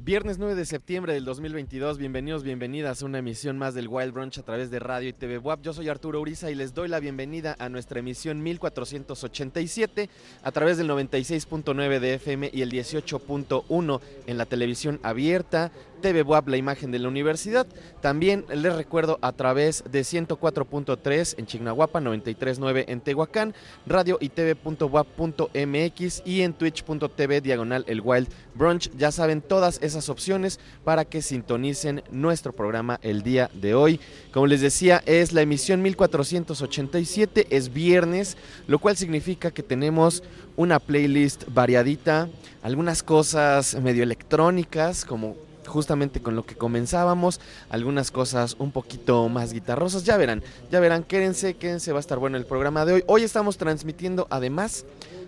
Viernes 0.00 0.38
9 0.38 0.54
de 0.54 0.64
septiembre 0.64 1.12
del 1.12 1.24
2022, 1.24 1.98
bienvenidos, 1.98 2.42
bienvenidas 2.42 3.02
a 3.02 3.04
una 3.06 3.18
emisión 3.18 3.58
más 3.58 3.74
del 3.74 3.88
Wild 3.88 4.14
Brunch 4.14 4.38
a 4.38 4.42
través 4.42 4.70
de 4.70 4.78
Radio 4.78 5.08
y 5.08 5.12
TV 5.12 5.38
WAP. 5.38 5.60
Yo 5.60 5.72
soy 5.72 5.88
Arturo 5.88 6.20
Uriza 6.20 6.50
y 6.50 6.54
les 6.54 6.72
doy 6.72 6.88
la 6.88 7.00
bienvenida 7.00 7.56
a 7.58 7.68
nuestra 7.68 7.98
emisión 7.98 8.42
1487 8.42 10.08
a 10.42 10.52
través 10.52 10.78
del 10.78 10.88
96.9 10.88 11.98
de 11.98 12.14
FM 12.14 12.50
y 12.54 12.62
el 12.62 12.70
18.1 12.70 14.00
en 14.26 14.38
la 14.38 14.46
televisión 14.46 15.00
abierta, 15.02 15.72
TV 16.00 16.22
WAP, 16.22 16.48
la 16.48 16.56
imagen 16.56 16.90
de 16.90 16.98
la 16.98 17.08
universidad. 17.08 17.66
También 18.00 18.44
les 18.48 18.74
recuerdo 18.74 19.18
a 19.22 19.32
través 19.32 19.84
de 19.90 20.00
104.3 20.00 21.34
en 21.38 21.46
Chignahuapa, 21.46 22.00
93.9 22.00 22.84
en 22.88 23.00
Tehuacán, 23.00 23.54
radio 23.86 24.18
y 24.20 24.28
tv.wap.mx 24.28 26.22
y 26.24 26.42
en 26.42 26.54
twitch.tv 26.54 27.40
diagonal 27.40 27.84
el 27.88 28.00
Wild 28.00 28.28
Brunch. 28.54 28.90
Ya 28.96 29.12
saben 29.12 29.42
todas 29.42 29.80
esas 29.82 30.08
opciones 30.08 30.60
para 30.84 31.04
que 31.04 31.22
sintonicen 31.22 32.02
nuestro 32.10 32.52
programa 32.52 32.98
el 33.02 33.22
día 33.22 33.50
de 33.54 33.74
hoy. 33.74 34.00
Como 34.32 34.46
les 34.46 34.60
decía, 34.60 35.02
es 35.06 35.32
la 35.32 35.42
emisión 35.42 35.82
1487, 35.82 37.46
es 37.50 37.72
viernes, 37.72 38.36
lo 38.66 38.78
cual 38.78 38.96
significa 38.96 39.50
que 39.50 39.62
tenemos 39.62 40.22
una 40.56 40.78
playlist 40.78 41.44
variadita, 41.48 42.28
algunas 42.62 43.02
cosas 43.02 43.80
medio 43.80 44.02
electrónicas 44.02 45.04
como 45.04 45.47
justamente 45.68 46.20
con 46.20 46.34
lo 46.34 46.44
que 46.44 46.56
comenzábamos, 46.56 47.40
algunas 47.70 48.10
cosas 48.10 48.56
un 48.58 48.72
poquito 48.72 49.28
más 49.28 49.52
guitarrosas, 49.52 50.04
ya 50.04 50.16
verán, 50.16 50.42
ya 50.70 50.80
verán, 50.80 51.04
quédense, 51.04 51.54
quédense, 51.54 51.92
va 51.92 51.98
a 51.98 52.00
estar 52.00 52.18
bueno 52.18 52.36
el 52.36 52.46
programa 52.46 52.84
de 52.84 52.94
hoy. 52.94 53.04
Hoy 53.06 53.22
estamos 53.22 53.56
transmitiendo 53.56 54.26
además 54.30 54.84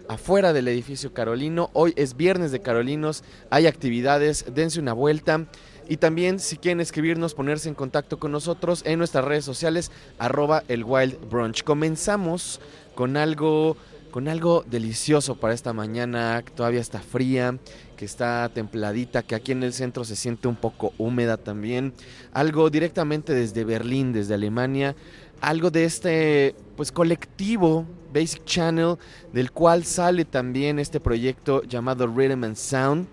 afuera 0.08 0.52
del 0.52 0.66
edificio 0.66 1.12
Carolino, 1.12 1.70
hoy 1.72 1.92
es 1.94 2.16
viernes 2.16 2.50
de 2.50 2.60
Carolinos, 2.60 3.22
hay 3.48 3.68
actividades, 3.68 4.44
dense 4.52 4.80
una 4.80 4.92
vuelta. 4.92 5.46
Y 5.88 5.96
también 5.96 6.38
si 6.38 6.56
quieren 6.56 6.80
escribirnos, 6.80 7.34
ponerse 7.34 7.68
en 7.68 7.74
contacto 7.74 8.20
con 8.20 8.30
nosotros 8.30 8.82
en 8.86 8.98
nuestras 8.98 9.24
redes 9.24 9.44
sociales, 9.44 9.90
arroba 10.18 10.62
el 10.68 10.84
Wild 10.84 11.28
Brunch. 11.28 11.64
Comenzamos 11.64 12.60
con 12.94 13.16
algo, 13.16 13.76
con 14.12 14.28
algo 14.28 14.64
delicioso 14.70 15.34
para 15.34 15.52
esta 15.52 15.72
mañana, 15.72 16.44
todavía 16.54 16.80
está 16.80 17.00
fría 17.00 17.58
que 18.00 18.06
está 18.06 18.48
templadita, 18.48 19.22
que 19.22 19.34
aquí 19.34 19.52
en 19.52 19.62
el 19.62 19.74
centro 19.74 20.04
se 20.04 20.16
siente 20.16 20.48
un 20.48 20.56
poco 20.56 20.94
húmeda 20.96 21.36
también. 21.36 21.92
Algo 22.32 22.70
directamente 22.70 23.34
desde 23.34 23.62
Berlín, 23.62 24.14
desde 24.14 24.32
Alemania. 24.32 24.96
Algo 25.42 25.70
de 25.70 25.84
este 25.84 26.54
pues 26.78 26.92
colectivo 26.92 27.84
Basic 28.10 28.42
Channel, 28.46 28.96
del 29.34 29.52
cual 29.52 29.84
sale 29.84 30.24
también 30.24 30.78
este 30.78 30.98
proyecto 30.98 31.62
llamado 31.64 32.06
Rhythm 32.06 32.44
and 32.44 32.56
Sound. 32.56 33.06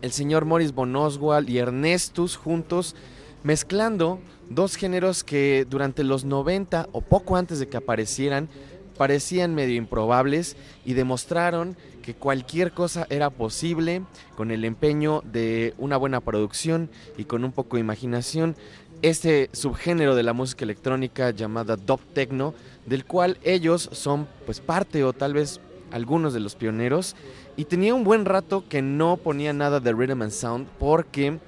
El 0.00 0.12
señor 0.12 0.46
Morris 0.46 0.72
Bonoswald 0.72 1.50
y 1.50 1.58
Ernestus 1.58 2.36
juntos 2.36 2.96
mezclando 3.42 4.18
dos 4.48 4.76
géneros 4.76 5.24
que 5.24 5.66
durante 5.68 6.04
los 6.04 6.24
90 6.24 6.88
o 6.92 7.02
poco 7.02 7.36
antes 7.36 7.58
de 7.58 7.68
que 7.68 7.76
aparecieran 7.76 8.48
parecían 8.96 9.54
medio 9.54 9.76
improbables 9.76 10.56
y 10.84 10.92
demostraron 10.92 11.76
que 12.02 12.14
cualquier 12.14 12.72
cosa 12.72 13.06
era 13.10 13.30
posible 13.30 14.02
con 14.36 14.50
el 14.50 14.64
empeño 14.64 15.22
de 15.24 15.74
una 15.78 15.96
buena 15.96 16.20
producción 16.20 16.90
y 17.16 17.24
con 17.24 17.44
un 17.44 17.52
poco 17.52 17.76
de 17.76 17.80
imaginación. 17.80 18.56
Este 19.02 19.48
subgénero 19.52 20.14
de 20.14 20.22
la 20.22 20.32
música 20.32 20.64
electrónica 20.64 21.30
llamada 21.30 21.76
dub 21.76 22.00
techno, 22.12 22.54
del 22.86 23.04
cual 23.04 23.38
ellos 23.42 23.88
son 23.92 24.28
pues 24.44 24.60
parte 24.60 25.04
o 25.04 25.12
tal 25.12 25.34
vez 25.34 25.60
algunos 25.90 26.34
de 26.34 26.40
los 26.40 26.54
pioneros 26.54 27.16
y 27.56 27.64
tenía 27.64 27.94
un 27.94 28.04
buen 28.04 28.24
rato 28.24 28.64
que 28.68 28.82
no 28.82 29.16
ponía 29.16 29.52
nada 29.52 29.80
de 29.80 29.92
rhythm 29.92 30.22
and 30.22 30.32
sound 30.32 30.68
porque 30.78 31.38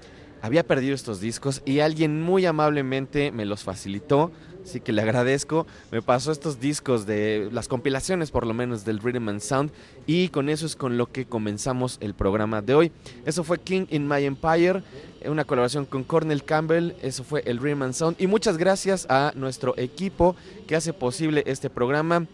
había 0.40 0.66
perdido 0.66 0.94
estos 0.94 1.20
discos 1.20 1.62
y 1.64 1.80
alguien 1.80 2.20
muy 2.20 2.46
amablemente 2.46 3.30
me 3.30 3.44
los 3.44 3.62
facilitó 3.62 4.32
Así 4.64 4.80
que 4.80 4.92
le 4.92 5.02
agradezco. 5.02 5.66
Me 5.90 6.02
pasó 6.02 6.32
estos 6.32 6.60
discos 6.60 7.06
de 7.06 7.48
las 7.52 7.68
compilaciones, 7.68 8.30
por 8.30 8.46
lo 8.46 8.54
menos, 8.54 8.84
del 8.84 9.00
Rhythm 9.00 9.28
and 9.28 9.40
Sound. 9.40 9.70
Y 10.06 10.28
con 10.28 10.48
eso 10.48 10.66
es 10.66 10.76
con 10.76 10.96
lo 10.96 11.10
que 11.10 11.26
comenzamos 11.26 11.98
el 12.00 12.14
programa 12.14 12.62
de 12.62 12.74
hoy. 12.74 12.92
Eso 13.24 13.44
fue 13.44 13.58
King 13.58 13.86
in 13.90 14.08
My 14.08 14.24
Empire, 14.24 14.82
una 15.24 15.44
colaboración 15.44 15.84
con 15.84 16.04
Cornel 16.04 16.44
Campbell. 16.44 16.94
Eso 17.02 17.24
fue 17.24 17.42
el 17.46 17.58
Rhythm 17.58 17.82
and 17.82 17.94
Sound. 17.94 18.16
Y 18.20 18.26
muchas 18.26 18.56
gracias 18.56 19.06
a 19.08 19.32
nuestro 19.34 19.74
equipo 19.76 20.36
que 20.66 20.76
hace 20.76 20.92
posible 20.92 21.42
este 21.46 21.70
programa 21.70 22.26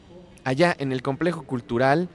allá 0.44 0.74
en 0.78 0.92
el 0.92 1.02
complejo 1.02 1.42
cultural. 1.42 2.08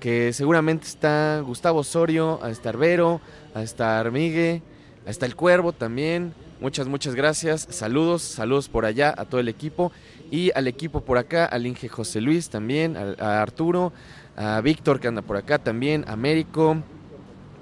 Que 0.00 0.32
seguramente 0.32 0.86
está 0.86 1.40
Gustavo 1.40 1.80
Osorio, 1.80 2.40
a 2.42 2.50
estar 2.50 2.76
Vero, 2.76 3.20
a 3.54 3.62
estar 3.62 4.10
Migue, 4.10 4.60
a 5.06 5.10
estar 5.10 5.26
el 5.26 5.36
Cuervo 5.36 5.72
también 5.72 6.34
Muchas, 6.60 6.86
muchas 6.86 7.14
gracias. 7.14 7.66
Saludos, 7.70 8.22
saludos 8.22 8.68
por 8.68 8.84
allá 8.84 9.12
a 9.16 9.24
todo 9.24 9.40
el 9.40 9.48
equipo 9.48 9.92
y 10.30 10.50
al 10.54 10.68
equipo 10.68 11.00
por 11.00 11.18
acá, 11.18 11.44
al 11.46 11.66
Inge 11.66 11.88
José 11.88 12.20
Luis 12.20 12.48
también, 12.48 12.96
a, 12.96 13.42
Arturo, 13.42 13.92
a 14.36 14.60
Víctor 14.60 15.00
que 15.00 15.08
anda 15.08 15.20
por 15.20 15.36
acá 15.36 15.58
también, 15.58 16.04
a 16.06 16.12
Américo. 16.12 16.76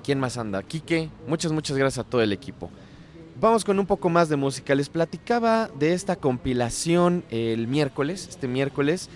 ¿Quién 0.04 0.20
más 0.20 0.37
anda? 0.37 0.62
Quique. 0.62 1.08
Muchas, 1.26 1.52
muchas 1.52 1.76
gracias 1.76 2.04
a 2.04 2.08
todo 2.08 2.22
el 2.22 2.32
equipo. 2.32 2.70
Vamos 3.40 3.64
con 3.64 3.78
un 3.78 3.87
poco 3.87 4.08
más 4.08 4.28
de 4.28 4.37
música. 4.37 4.75
Les 4.75 4.88
platicaba 4.88 5.68
de 5.78 5.94
esta 5.94 6.16
compilación 6.16 7.25
el 7.30 7.66
miércoles, 7.66 8.26
este 8.28 8.46
miércoles, 8.46 9.08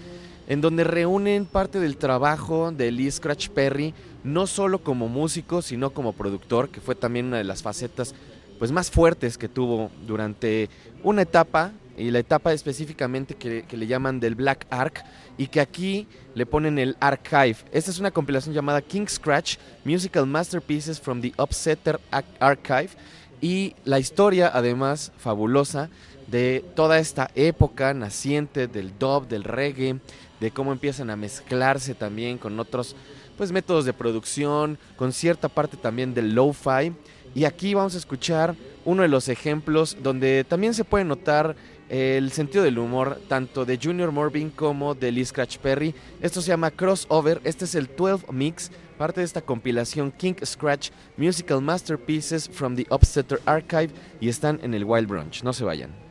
en 0.49 0.61
donde 0.61 0.85
reúnen 0.85 1.45
parte 1.45 1.81
del 1.81 1.97
trabajo 1.97 2.73
de 2.73 2.91
Lee 2.91 3.11
Scratch 3.11 3.51
Perry, 3.51 3.95
no 4.25 4.47
solo 4.47 4.83
como 4.83 5.09
músico, 5.09 5.61
sino 5.61 5.91
como 5.91 6.13
productor, 6.13 6.71
que 6.71 6.81
fue 6.81 6.95
también 6.95 7.27
una 7.27 7.39
de 7.39 7.45
las 7.45 7.63
facetas 7.63 8.15
pues 8.59 8.73
más 8.73 8.91
fuertes 8.91 9.39
que 9.39 9.49
tuvo 9.49 9.91
durante 10.07 10.69
una 11.03 11.23
etapa 11.23 11.73
y 11.97 12.11
la 12.11 12.19
etapa 12.19 12.53
específicamente 12.53 13.35
que, 13.35 13.65
le 13.71 13.87
llaman 13.87 14.21
del 14.21 14.35
Black 14.35 14.67
Ark 14.71 15.03
y 15.39 15.47
que 15.47 15.61
aquí 15.61 16.07
le 16.35 16.45
ponen 16.47 16.79
el 16.79 16.97
Archive. 17.01 17.57
Esta 17.73 17.91
es 17.91 17.99
una 17.99 18.11
compilación 18.11 18.55
llamada 18.55 18.83
King 18.83 19.07
Scratch 19.07 19.57
Musical 19.85 20.27
Masterpieces 20.27 21.01
from 21.01 21.21
the 21.21 21.33
Upsetter 21.39 22.01
Archive 22.39 22.91
y 23.41 23.75
la 23.85 23.99
historia 23.99 24.51
además 24.53 25.13
fabulosa 25.17 25.89
de 26.27 26.65
toda 26.75 26.99
esta 26.99 27.31
época 27.35 27.95
naciente 27.95 28.67
del 28.67 28.99
dub, 28.99 29.29
del 29.29 29.45
reggae, 29.45 30.01
de 30.41 30.51
cómo 30.51 30.73
empiezan 30.73 31.11
a 31.11 31.17
mezclarse 31.17 31.95
también 31.95 32.37
con 32.37 32.59
otros 32.61 32.97
pues 33.37 33.53
métodos 33.53 33.85
de 33.85 33.93
producción, 33.93 34.79
con 34.97 35.13
cierta 35.13 35.49
parte 35.49 35.77
también 35.77 36.15
del 36.15 36.35
lo-fi 36.35 36.93
y 37.35 37.45
aquí 37.45 37.75
vamos 37.75 37.95
a 37.95 37.99
escuchar 37.99 38.55
uno 38.85 39.03
de 39.03 39.09
los 39.09 39.29
ejemplos 39.29 39.97
donde 40.03 40.45
también 40.45 40.75
se 40.75 40.85
puede 40.85 41.05
notar 41.05 41.57
el 41.89 42.33
sentido 42.33 42.65
del 42.65 42.79
humor 42.79 43.21
tanto 43.29 43.65
de 43.65 43.79
Junior 43.83 44.11
Morbin 44.11 44.51
como 44.51 44.95
de 44.95 45.13
Lee 45.13 45.25
Scratch 45.25 45.59
Perry. 45.59 45.95
Esto 46.21 46.41
se 46.41 46.49
llama 46.49 46.71
Crossover, 46.71 47.41
este 47.45 47.65
es 47.65 47.75
el 47.75 47.89
12 47.97 48.33
Mix, 48.33 48.71
parte 48.99 49.21
de 49.21 49.27
esta 49.27 49.43
compilación 49.43 50.11
King 50.11 50.35
Scratch 50.45 50.91
Musical 51.17 51.61
Masterpieces 51.61 52.49
from 52.49 52.77
the 52.77 52.87
Upsetter 52.91 53.41
Archive 53.47 53.91
y 54.21 54.29
están 54.29 54.59
en 54.63 54.75
el 54.75 54.85
Wild 54.85 55.09
Brunch, 55.09 55.43
no 55.43 55.53
se 55.53 55.65
vayan. 55.65 56.06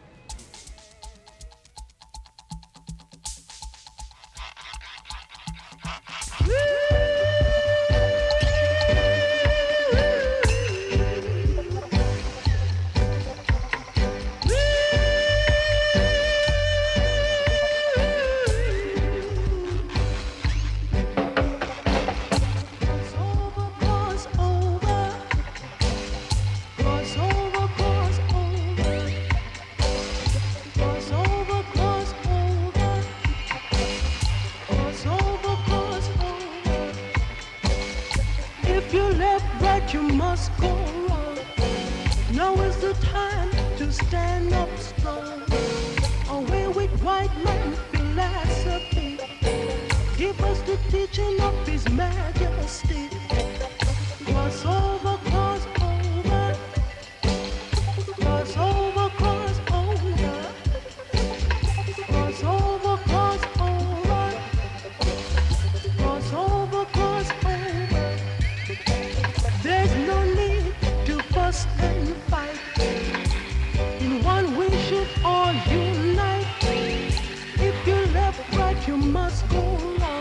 Ooh. 79.78 80.15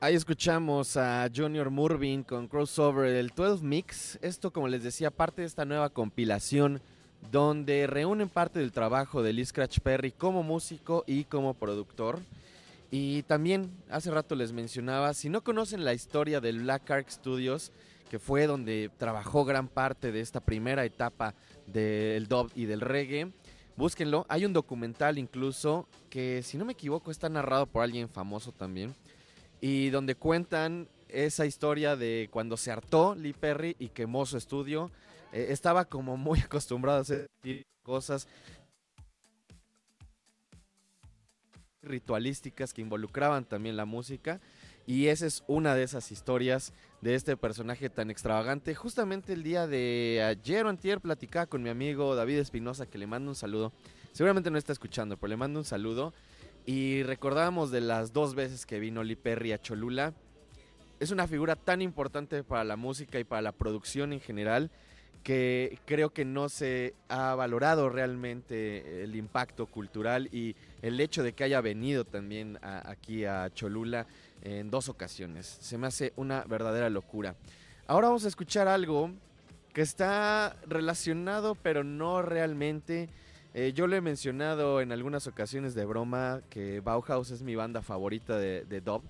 Ahí 0.00 0.14
escuchamos 0.16 0.96
a 0.96 1.28
Junior 1.34 1.70
Murvin 1.70 2.24
con 2.24 2.48
crossover 2.48 3.10
del 3.12 3.28
12 3.28 3.64
Mix. 3.64 4.18
Esto, 4.20 4.52
como 4.52 4.66
les 4.66 4.82
decía, 4.82 5.10
parte 5.10 5.42
de 5.42 5.46
esta 5.46 5.64
nueva 5.64 5.90
compilación 5.90 6.82
donde 7.30 7.86
reúnen 7.86 8.28
parte 8.28 8.58
del 8.58 8.72
trabajo 8.72 9.22
de 9.22 9.32
Lee 9.32 9.44
Scratch 9.44 9.78
Perry 9.78 10.10
como 10.10 10.42
músico 10.42 11.04
y 11.06 11.24
como 11.24 11.54
productor. 11.54 12.18
Y 12.90 13.22
también 13.22 13.70
hace 13.88 14.10
rato 14.10 14.34
les 14.34 14.52
mencionaba, 14.52 15.14
si 15.14 15.28
no 15.28 15.42
conocen 15.42 15.84
la 15.84 15.94
historia 15.94 16.40
del 16.40 16.60
Black 16.60 16.90
Ark 16.90 17.06
Studios, 17.08 17.72
que 18.10 18.18
fue 18.18 18.46
donde 18.46 18.90
trabajó 18.98 19.44
gran 19.44 19.68
parte 19.68 20.12
de 20.12 20.20
esta 20.20 20.40
primera 20.40 20.84
etapa 20.84 21.34
del 21.66 22.26
dub 22.26 22.50
y 22.54 22.66
del 22.66 22.80
reggae, 22.80 23.32
búsquenlo. 23.76 24.26
Hay 24.28 24.44
un 24.44 24.52
documental 24.52 25.18
incluso 25.18 25.86
que, 26.10 26.42
si 26.42 26.56
no 26.56 26.64
me 26.64 26.72
equivoco, 26.72 27.10
está 27.10 27.28
narrado 27.28 27.66
por 27.66 27.82
alguien 27.82 28.08
famoso 28.08 28.52
también 28.52 28.94
y 29.60 29.90
donde 29.90 30.16
cuentan 30.16 30.88
esa 31.08 31.46
historia 31.46 31.94
de 31.96 32.28
cuando 32.32 32.56
se 32.56 32.72
hartó 32.72 33.14
Lee 33.14 33.32
Perry 33.32 33.76
y 33.78 33.88
quemó 33.88 34.26
su 34.26 34.36
estudio. 34.36 34.90
Eh, 35.32 35.46
estaba 35.50 35.84
como 35.84 36.16
muy 36.16 36.40
acostumbrado 36.44 36.98
a 36.98 37.02
hacer 37.02 37.28
cosas 37.82 38.26
ritualísticas 41.82 42.72
que 42.72 42.80
involucraban 42.82 43.44
también 43.44 43.76
la 43.76 43.84
música. 43.84 44.40
Y 44.86 45.06
esa 45.06 45.26
es 45.26 45.44
una 45.46 45.74
de 45.74 45.84
esas 45.84 46.10
historias 46.10 46.72
de 47.00 47.14
este 47.14 47.36
personaje 47.36 47.88
tan 47.88 48.10
extravagante. 48.10 48.74
Justamente 48.74 49.32
el 49.32 49.42
día 49.42 49.66
de 49.66 50.22
ayer 50.26 50.66
o 50.66 50.68
antier 50.68 51.00
platicaba 51.00 51.46
con 51.46 51.62
mi 51.62 51.70
amigo 51.70 52.16
David 52.16 52.38
Espinosa, 52.38 52.86
que 52.86 52.98
le 52.98 53.06
mando 53.06 53.30
un 53.30 53.36
saludo. 53.36 53.72
Seguramente 54.12 54.50
no 54.50 54.58
está 54.58 54.72
escuchando, 54.72 55.16
pero 55.16 55.28
le 55.28 55.36
mando 55.36 55.60
un 55.60 55.64
saludo. 55.64 56.12
Y 56.66 57.02
recordábamos 57.04 57.70
de 57.70 57.80
las 57.80 58.12
dos 58.12 58.34
veces 58.34 58.66
que 58.66 58.80
vino 58.80 59.02
Lee 59.02 59.16
Perry 59.16 59.52
a 59.52 59.60
Cholula. 59.60 60.14
Es 61.00 61.10
una 61.10 61.26
figura 61.26 61.56
tan 61.56 61.82
importante 61.82 62.44
para 62.44 62.64
la 62.64 62.76
música 62.76 63.18
y 63.18 63.24
para 63.24 63.42
la 63.42 63.52
producción 63.52 64.12
en 64.12 64.20
general 64.20 64.70
que 65.22 65.78
creo 65.84 66.10
que 66.10 66.24
no 66.24 66.48
se 66.48 66.94
ha 67.08 67.34
valorado 67.34 67.88
realmente 67.88 69.04
el 69.04 69.14
impacto 69.14 69.66
cultural 69.66 70.28
y 70.32 70.56
el 70.82 71.00
hecho 71.00 71.22
de 71.22 71.32
que 71.32 71.44
haya 71.44 71.60
venido 71.60 72.04
también 72.04 72.58
aquí 72.62 73.24
a 73.24 73.48
Cholula 73.54 74.06
en 74.42 74.70
dos 74.70 74.88
ocasiones. 74.88 75.46
Se 75.60 75.78
me 75.78 75.86
hace 75.86 76.12
una 76.16 76.44
verdadera 76.44 76.90
locura. 76.90 77.34
Ahora 77.86 78.08
vamos 78.08 78.24
a 78.24 78.28
escuchar 78.28 78.68
algo 78.68 79.10
que 79.72 79.82
está 79.82 80.56
relacionado 80.66 81.54
pero 81.54 81.84
no 81.84 82.22
realmente. 82.22 83.08
Eh, 83.54 83.72
yo 83.74 83.86
lo 83.86 83.96
he 83.96 84.00
mencionado 84.00 84.80
en 84.80 84.92
algunas 84.92 85.26
ocasiones 85.26 85.74
de 85.74 85.84
broma 85.84 86.40
que 86.48 86.80
Bauhaus 86.80 87.30
es 87.30 87.42
mi 87.42 87.54
banda 87.54 87.82
favorita 87.82 88.38
de, 88.38 88.64
de 88.64 88.80
dub 88.80 89.02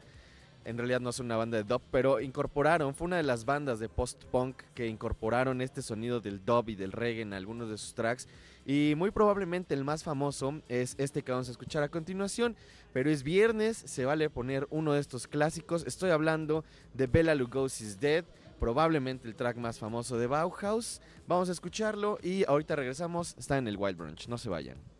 en 0.64 0.78
realidad 0.78 1.00
no 1.00 1.10
es 1.10 1.20
una 1.20 1.36
banda 1.36 1.56
de 1.58 1.64
dub, 1.64 1.82
pero 1.90 2.20
incorporaron, 2.20 2.94
fue 2.94 3.06
una 3.06 3.16
de 3.16 3.22
las 3.22 3.44
bandas 3.44 3.78
de 3.78 3.88
post-punk 3.88 4.62
que 4.74 4.86
incorporaron 4.86 5.60
este 5.60 5.82
sonido 5.82 6.20
del 6.20 6.44
dub 6.44 6.68
y 6.68 6.74
del 6.74 6.92
reggae 6.92 7.22
en 7.22 7.34
algunos 7.34 7.68
de 7.68 7.78
sus 7.78 7.94
tracks. 7.94 8.28
Y 8.64 8.94
muy 8.96 9.10
probablemente 9.10 9.74
el 9.74 9.84
más 9.84 10.04
famoso 10.04 10.60
es 10.68 10.94
este 10.98 11.22
que 11.22 11.32
vamos 11.32 11.48
a 11.48 11.52
escuchar 11.52 11.82
a 11.82 11.88
continuación, 11.88 12.56
pero 12.92 13.10
es 13.10 13.22
viernes, 13.22 13.76
se 13.76 14.04
vale 14.04 14.30
poner 14.30 14.66
uno 14.70 14.92
de 14.92 15.00
estos 15.00 15.26
clásicos. 15.26 15.84
Estoy 15.86 16.10
hablando 16.10 16.64
de 16.94 17.06
Bella 17.06 17.34
Lugosi's 17.34 17.98
Dead, 17.98 18.24
probablemente 18.60 19.26
el 19.26 19.34
track 19.34 19.56
más 19.56 19.78
famoso 19.78 20.16
de 20.16 20.28
Bauhaus. 20.28 21.00
Vamos 21.26 21.48
a 21.48 21.52
escucharlo 21.52 22.18
y 22.22 22.44
ahorita 22.46 22.76
regresamos, 22.76 23.34
está 23.36 23.58
en 23.58 23.66
el 23.66 23.76
Wild 23.76 23.98
Brunch, 23.98 24.28
no 24.28 24.38
se 24.38 24.48
vayan. 24.48 24.91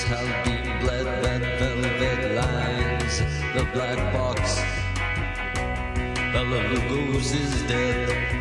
Victims 0.00 0.18
have 0.18 0.44
been 0.44 0.80
bled, 0.80 1.06
red 1.24 1.42
velvet 1.58 2.34
lines. 2.34 3.18
The 3.54 3.64
black 3.72 4.12
box, 4.12 4.56
Bella 6.32 6.62
Lugos 6.68 7.34
is 7.34 7.62
dead. 7.62 8.39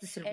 Este 0.00 0.06
es 0.06 0.16
el 0.16 0.32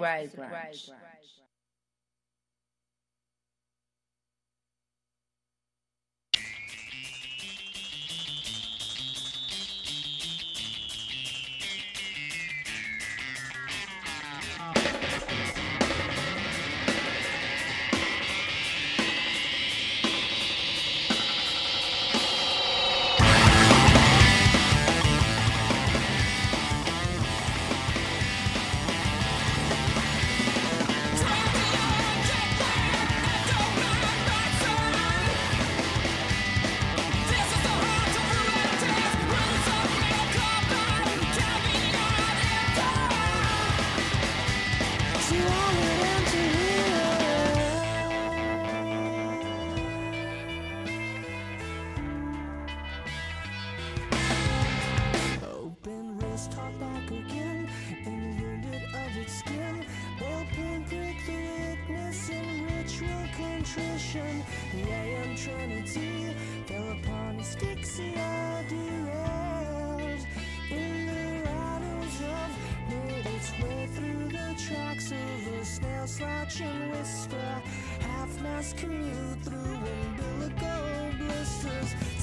contrition. 63.74 64.44
The 64.74 64.92
AM 64.92 65.36
Trinity 65.36 66.36
fell 66.66 66.92
upon 66.92 67.36
his 67.40 67.56
Dixie 67.56 68.14
I 68.16 68.66
derailed. 68.70 70.26
In 70.70 71.08
the 71.08 71.44
rattles 71.44 72.22
of 72.22 72.50
made 72.90 73.26
its 73.26 73.52
way 73.60 73.88
through 73.94 74.28
the 74.30 74.56
tracks 74.68 75.12
of 75.12 75.54
a 75.54 75.66
snail 75.66 76.08
slouch 76.08 76.62
and 76.62 76.92
whisper. 76.92 77.62
half 78.02 78.42
mask 78.42 78.78
commute 78.78 79.42
through 79.44 79.78
umbilical 79.96 81.18
blisters. 81.18 82.17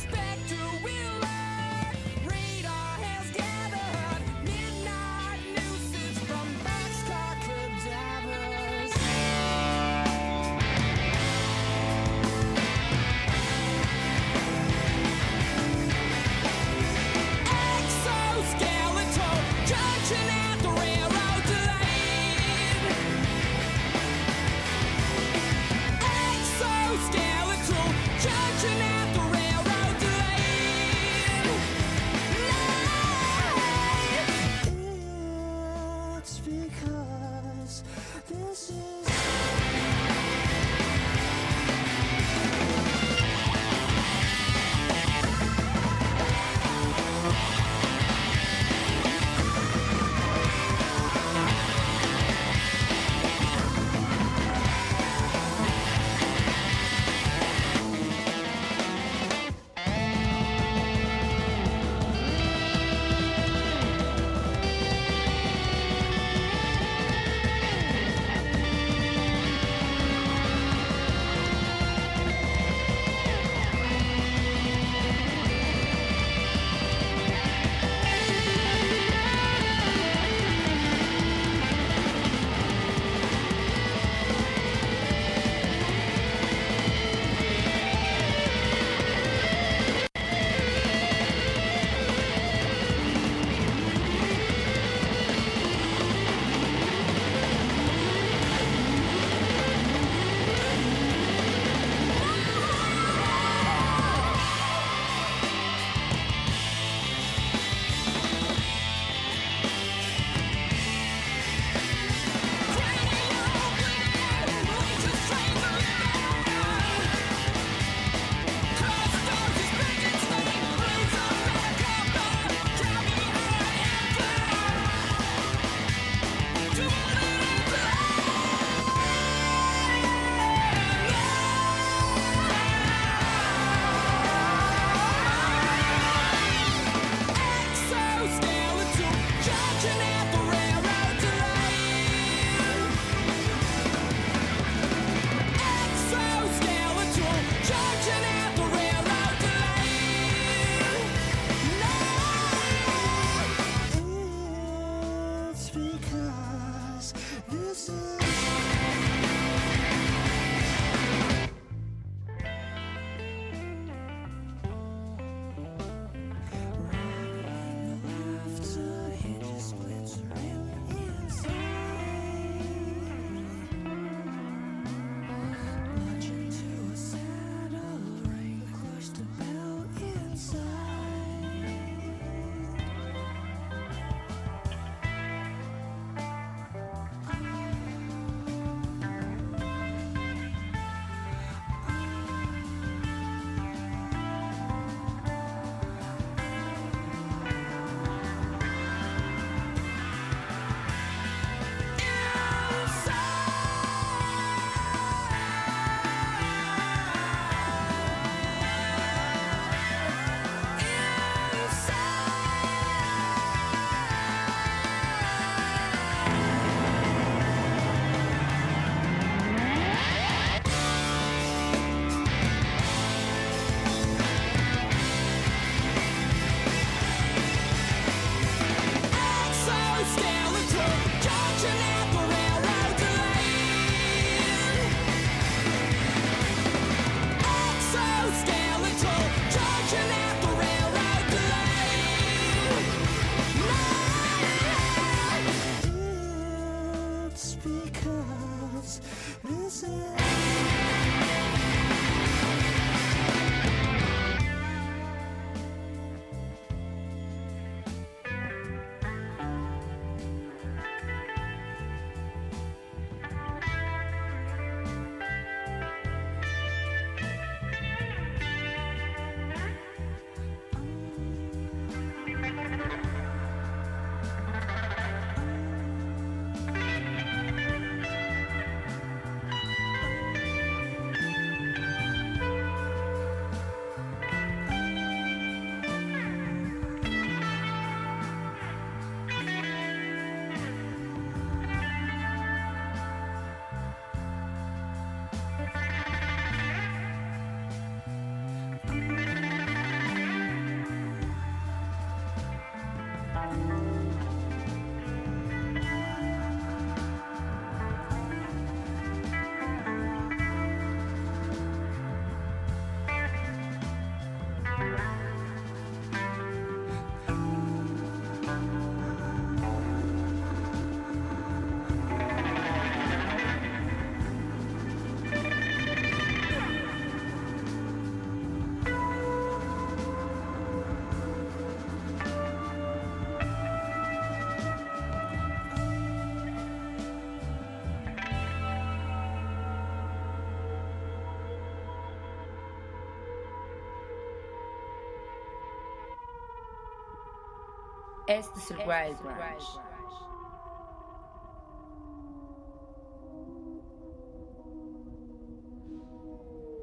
Este 348.27 348.59
es 348.59 348.71
el 348.71 348.79
Wild. 348.79 349.19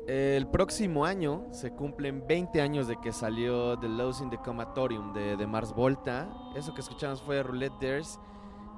El 0.07 0.47
próximo 0.47 1.05
año 1.05 1.47
se 1.51 1.71
cumplen 1.71 2.25
20 2.27 2.61
años 2.61 2.87
de 2.87 2.99
que 2.99 3.11
salió 3.11 3.79
The 3.79 3.87
Lost 3.87 4.21
in 4.21 4.29
the 4.29 4.37
Comatorium 4.37 5.13
de, 5.13 5.37
de 5.37 5.47
Mars 5.47 5.73
Volta. 5.73 6.29
Eso 6.55 6.73
que 6.73 6.81
escuchamos 6.81 7.21
fue 7.21 7.41
Roulette 7.41 7.79
Dares. 7.79 8.19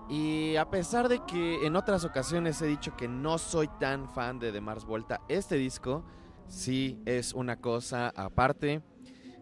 Y 0.09 0.55
a 0.57 0.69
pesar 0.69 1.09
de 1.09 1.21
que 1.25 1.65
en 1.65 1.75
otras 1.75 2.05
ocasiones 2.05 2.61
he 2.61 2.67
dicho 2.67 2.95
que 2.95 3.07
no 3.07 3.37
soy 3.37 3.67
tan 3.79 4.07
fan 4.09 4.37
de 4.39 4.51
The 4.51 4.61
Mars 4.61 4.85
Volta, 4.85 5.21
este 5.27 5.55
disco 5.55 6.05
sí 6.47 7.01
es 7.05 7.33
una 7.33 7.59
cosa 7.59 8.13
aparte. 8.15 8.83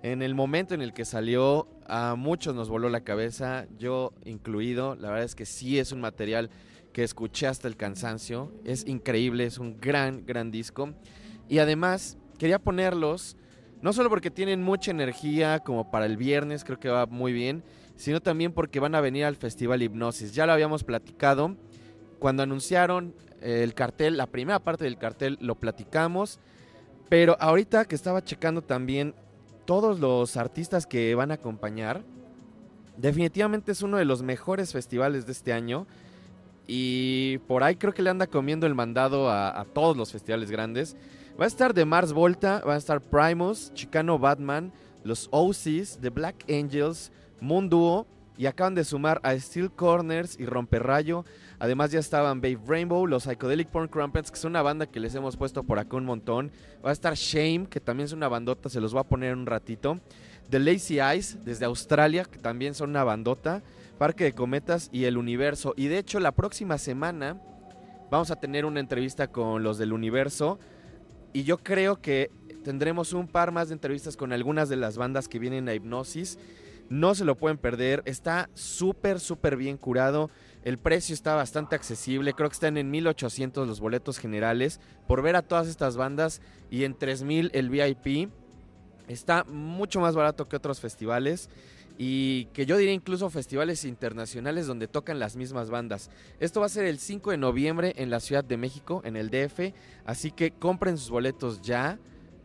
En 0.03 0.21
el 0.21 0.33
momento 0.33 0.73
en 0.73 0.81
el 0.81 0.93
que 0.93 1.05
salió, 1.05 1.67
a 1.93 2.15
muchos 2.15 2.55
nos 2.55 2.69
voló 2.69 2.87
la 2.87 3.01
cabeza, 3.01 3.67
yo 3.77 4.13
incluido. 4.23 4.95
La 4.95 5.09
verdad 5.09 5.25
es 5.25 5.35
que 5.35 5.45
sí 5.45 5.77
es 5.77 5.91
un 5.91 5.99
material 5.99 6.49
que 6.93 7.03
escuché 7.03 7.47
hasta 7.47 7.67
el 7.67 7.75
cansancio. 7.75 8.49
Es 8.63 8.87
increíble, 8.87 9.43
es 9.45 9.57
un 9.57 9.77
gran, 9.77 10.25
gran 10.25 10.51
disco. 10.51 10.93
Y 11.49 11.59
además, 11.59 12.17
quería 12.39 12.59
ponerlos, 12.59 13.35
no 13.81 13.91
solo 13.91 14.09
porque 14.09 14.31
tienen 14.31 14.63
mucha 14.63 14.89
energía 14.91 15.59
como 15.59 15.91
para 15.91 16.05
el 16.05 16.15
viernes, 16.15 16.63
creo 16.63 16.79
que 16.79 16.87
va 16.87 17.07
muy 17.07 17.33
bien, 17.33 17.61
sino 17.97 18.21
también 18.21 18.53
porque 18.53 18.79
van 18.79 18.95
a 18.95 19.01
venir 19.01 19.25
al 19.25 19.35
Festival 19.35 19.81
Hipnosis. 19.81 20.33
Ya 20.33 20.45
lo 20.45 20.53
habíamos 20.53 20.85
platicado. 20.85 21.57
Cuando 22.19 22.41
anunciaron 22.41 23.13
el 23.41 23.73
cartel, 23.73 24.15
la 24.15 24.27
primera 24.27 24.59
parte 24.59 24.85
del 24.85 24.97
cartel, 24.97 25.37
lo 25.41 25.55
platicamos. 25.55 26.39
Pero 27.09 27.35
ahorita 27.41 27.83
que 27.83 27.95
estaba 27.95 28.23
checando 28.23 28.61
también 28.61 29.13
todos 29.71 30.01
los 30.01 30.35
artistas 30.35 30.85
que 30.85 31.15
van 31.15 31.31
a 31.31 31.35
acompañar, 31.35 32.03
definitivamente 32.97 33.71
es 33.71 33.81
uno 33.81 33.95
de 33.95 34.03
los 34.03 34.21
mejores 34.21 34.73
festivales 34.73 35.25
de 35.25 35.31
este 35.31 35.53
año. 35.53 35.87
Y 36.67 37.37
por 37.47 37.63
ahí 37.63 37.77
creo 37.77 37.93
que 37.93 38.01
le 38.01 38.09
anda 38.09 38.27
comiendo 38.27 38.67
el 38.67 38.75
mandado 38.75 39.31
a, 39.31 39.65
todos 39.73 39.95
los 39.95 40.11
festivales 40.11 40.51
grandes. 40.51 40.97
Va 41.39 41.45
a 41.45 41.47
estar 41.47 41.73
de 41.73 41.85
Mars 41.85 42.11
Volta, 42.11 42.61
va 42.67 42.73
a 42.73 42.77
estar 42.77 42.99
Primus, 42.99 43.73
Chicano 43.73 44.19
Batman, 44.19 44.73
los 45.05 45.29
OCs, 45.31 45.99
The 46.01 46.09
Black 46.09 46.43
Angels, 46.49 47.09
Moon 47.39 47.69
Duo 47.69 48.05
y 48.37 48.45
acaban 48.45 48.75
de 48.75 48.83
sumar 48.83 49.19
a 49.23 49.37
Steel 49.37 49.71
Corners 49.71 50.39
y 50.39 50.45
Romperrayo. 50.45 51.25
Además 51.59 51.91
ya 51.91 51.99
estaban 51.99 52.41
Babe 52.41 52.59
Rainbow, 52.65 53.05
los 53.05 53.23
Psychedelic 53.23 53.69
Porn 53.69 53.87
Crumpets, 53.87 54.31
que 54.31 54.37
es 54.37 54.45
una 54.45 54.61
banda 54.61 54.87
que 54.87 54.99
les 54.99 55.13
hemos 55.15 55.37
puesto 55.37 55.63
por 55.63 55.79
acá 55.79 55.97
un 55.97 56.05
montón. 56.05 56.51
Va 56.83 56.89
a 56.89 56.93
estar 56.93 57.13
Shame, 57.13 57.67
que 57.69 57.79
también 57.79 58.05
es 58.05 58.13
una 58.13 58.27
bandota, 58.27 58.69
se 58.69 58.81
los 58.81 58.93
voy 58.93 59.01
a 59.01 59.03
poner 59.03 59.35
un 59.35 59.45
ratito. 59.45 59.99
The 60.49 60.59
Lazy 60.59 60.99
Eyes, 60.99 61.45
desde 61.45 61.65
Australia, 61.65 62.25
que 62.25 62.39
también 62.39 62.73
son 62.73 62.89
una 62.89 63.03
bandota. 63.03 63.61
Parque 63.97 64.23
de 64.23 64.33
Cometas 64.33 64.89
y 64.91 65.05
El 65.05 65.15
Universo. 65.17 65.75
Y 65.77 65.87
de 65.87 65.99
hecho 65.99 66.19
la 66.19 66.31
próxima 66.31 66.79
semana 66.79 67.39
vamos 68.09 68.31
a 68.31 68.35
tener 68.35 68.65
una 68.65 68.79
entrevista 68.79 69.27
con 69.27 69.61
los 69.61 69.77
del 69.77 69.93
Universo. 69.93 70.57
Y 71.33 71.43
yo 71.43 71.59
creo 71.59 72.01
que 72.01 72.31
tendremos 72.63 73.13
un 73.13 73.27
par 73.27 73.51
más 73.51 73.69
de 73.69 73.75
entrevistas 73.75 74.17
con 74.17 74.33
algunas 74.33 74.69
de 74.69 74.77
las 74.77 74.97
bandas 74.97 75.27
que 75.27 75.37
vienen 75.37 75.69
a 75.69 75.75
Hipnosis. 75.75 76.39
No 76.91 77.15
se 77.15 77.23
lo 77.23 77.37
pueden 77.37 77.57
perder. 77.57 78.03
Está 78.03 78.49
súper, 78.53 79.21
súper 79.21 79.55
bien 79.55 79.77
curado. 79.77 80.29
El 80.65 80.77
precio 80.77 81.13
está 81.13 81.35
bastante 81.35 81.73
accesible. 81.73 82.33
Creo 82.33 82.49
que 82.49 82.53
están 82.53 82.75
en 82.75 82.91
1800 82.91 83.65
los 83.65 83.79
boletos 83.79 84.17
generales. 84.17 84.81
Por 85.07 85.21
ver 85.21 85.37
a 85.37 85.41
todas 85.41 85.69
estas 85.69 85.95
bandas. 85.95 86.41
Y 86.69 86.83
en 86.83 86.93
3000 86.93 87.51
el 87.53 87.69
VIP. 87.69 88.29
Está 89.07 89.45
mucho 89.45 90.01
más 90.01 90.17
barato 90.17 90.49
que 90.49 90.57
otros 90.57 90.81
festivales. 90.81 91.49
Y 91.97 92.47
que 92.47 92.65
yo 92.65 92.75
diría 92.75 92.93
incluso 92.93 93.29
festivales 93.29 93.85
internacionales 93.85 94.67
donde 94.67 94.89
tocan 94.89 95.17
las 95.17 95.37
mismas 95.37 95.69
bandas. 95.69 96.09
Esto 96.41 96.59
va 96.59 96.65
a 96.65 96.69
ser 96.69 96.83
el 96.83 96.99
5 96.99 97.31
de 97.31 97.37
noviembre 97.37 97.93
en 97.95 98.09
la 98.09 98.19
Ciudad 98.19 98.43
de 98.43 98.57
México, 98.57 99.01
en 99.05 99.15
el 99.15 99.29
DF. 99.29 99.73
Así 100.03 100.31
que 100.31 100.51
compren 100.51 100.97
sus 100.97 101.09
boletos 101.09 101.61
ya 101.61 101.99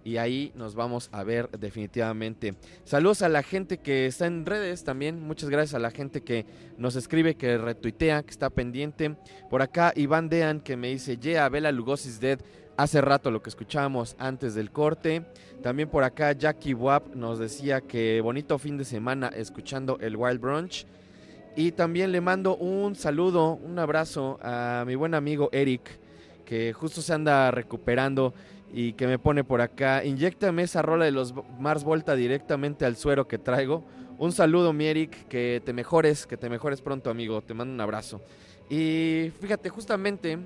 y 0.07 0.19
ahí 0.19 0.53
nos 0.55 0.77
vamos 0.77 1.09
a 1.11 1.25
ver 1.25 1.51
definitivamente. 1.59 2.55
Saludos 2.85 3.23
a 3.23 3.29
la 3.29 3.43
gente 3.43 3.79
que 3.79 4.07
está 4.07 4.27
en 4.27 4.47
redes 4.47 4.85
también. 4.85 5.21
Muchas 5.21 5.51
gracias 5.51 5.75
a 5.75 5.81
la 5.81 5.91
gente 5.91 6.23
que 6.23 6.47
nos 6.79 6.95
escribe, 6.95 7.35
que 7.35 7.59
retuitea, 7.59 8.23
que 8.23 8.31
está 8.31 8.49
pendiente. 8.49 9.17
Por 9.51 9.63
acá 9.63 9.93
Iván 9.97 10.29
Dean 10.29 10.61
que 10.61 10.77
me 10.77 10.91
dice, 10.91 11.17
yeah, 11.17 11.49
Bela 11.49 11.73
Lugosi's 11.73 12.21
dead. 12.21 12.39
Hace 12.77 13.01
rato 13.01 13.33
lo 13.33 13.43
que 13.43 13.51
escuchábamos 13.51 14.15
antes 14.21 14.55
del 14.55 14.71
corte. 14.71 15.27
También 15.61 15.89
por 15.89 16.05
acá 16.05 16.31
Jackie 16.31 16.75
Wap 16.75 17.17
nos 17.17 17.41
decía 17.41 17.81
que 17.81 18.21
bonito 18.21 18.61
fin 18.61 18.79
de 18.79 18.85
semana 18.85 19.33
escuchando 19.35 19.99
el 20.01 20.15
Wild 20.15 20.41
Brunch. 20.41 20.87
Y 21.57 21.73
también 21.73 22.13
le 22.13 22.21
mando 22.21 22.57
un 22.57 22.95
saludo, 22.95 23.55
un 23.55 23.77
abrazo 23.81 24.39
a 24.41 24.85
mi 24.87 24.95
buen 24.95 25.15
amigo 25.15 25.49
Eric, 25.51 25.99
que 26.45 26.73
justo 26.73 27.03
se 27.03 27.13
anda 27.13 27.51
recuperando 27.51 28.35
y 28.73 28.93
que 28.95 29.07
me 29.07 29.19
pone 29.19 29.45
por 29.45 29.61
acá, 29.61 30.05
inyectame 30.05 30.63
esa 30.63 30.83
rola 30.83 31.05
de 31.05 31.13
los 31.13 31.35
Mars 31.59 31.85
Volta 31.85 32.15
directamente 32.15 32.85
al 32.85 32.97
suero 32.97 33.27
que 33.29 33.39
traigo. 33.39 33.85
Un 34.19 34.33
saludo, 34.33 34.73
mi 34.73 34.87
Eric, 34.87 35.29
que 35.29 35.63
te 35.65 35.73
mejores, 35.73 36.27
que 36.27 36.37
te 36.37 36.49
mejores 36.49 36.81
pronto, 36.81 37.11
amigo. 37.11 37.43
Te 37.43 37.55
mando 37.55 37.75
un 37.75 37.81
abrazo. 37.81 38.21
Y 38.71 39.31
fíjate, 39.41 39.69
justamente, 39.69 40.39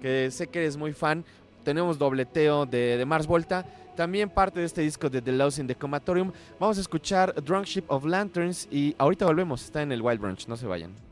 que 0.00 0.30
sé 0.30 0.46
que 0.46 0.60
eres 0.60 0.76
muy 0.76 0.92
fan, 0.92 1.24
tenemos 1.64 1.98
dobleteo 1.98 2.66
de, 2.66 3.02
Mars 3.06 3.26
Volta. 3.26 3.66
También 3.96 4.28
parte 4.28 4.60
de 4.60 4.66
este 4.66 4.82
disco 4.82 5.08
de 5.08 5.22
The 5.22 5.32
Lost 5.32 5.58
in 5.58 5.66
the 5.66 5.74
Comatorium. 5.74 6.30
Vamos 6.60 6.78
a 6.78 6.82
escuchar 6.82 7.34
Drunk 7.42 7.64
Ship 7.64 7.84
of 7.88 8.04
Lanterns 8.04 8.68
y 8.70 8.94
ahorita 8.98 9.24
volvemos. 9.26 9.64
Está 9.64 9.82
en 9.82 9.90
el 9.90 10.02
Wild 10.02 10.20
Branch, 10.20 10.46
no 10.48 10.56
se 10.56 10.66
vayan. 10.66 11.05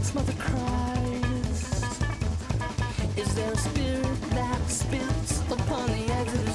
Picks 0.00 0.14
mother 0.14 0.32
cries. 0.38 1.84
Is 3.16 3.34
there 3.34 3.52
a 3.52 3.56
spirit 3.56 4.20
that 4.30 4.70
spits 4.70 5.40
upon 5.50 5.88
the 5.88 6.12
exit 6.12 6.49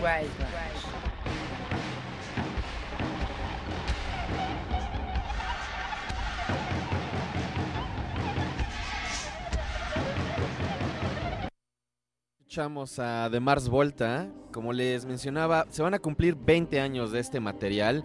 Branch. 0.00 0.26
Escuchamos 12.38 12.98
a 12.98 13.28
The 13.30 13.40
Mars 13.40 13.68
Volta. 13.68 14.28
Como 14.52 14.72
les 14.72 15.04
mencionaba, 15.04 15.66
se 15.70 15.82
van 15.82 15.94
a 15.94 15.98
cumplir 15.98 16.34
20 16.34 16.80
años 16.80 17.12
de 17.12 17.20
este 17.20 17.38
material 17.38 18.04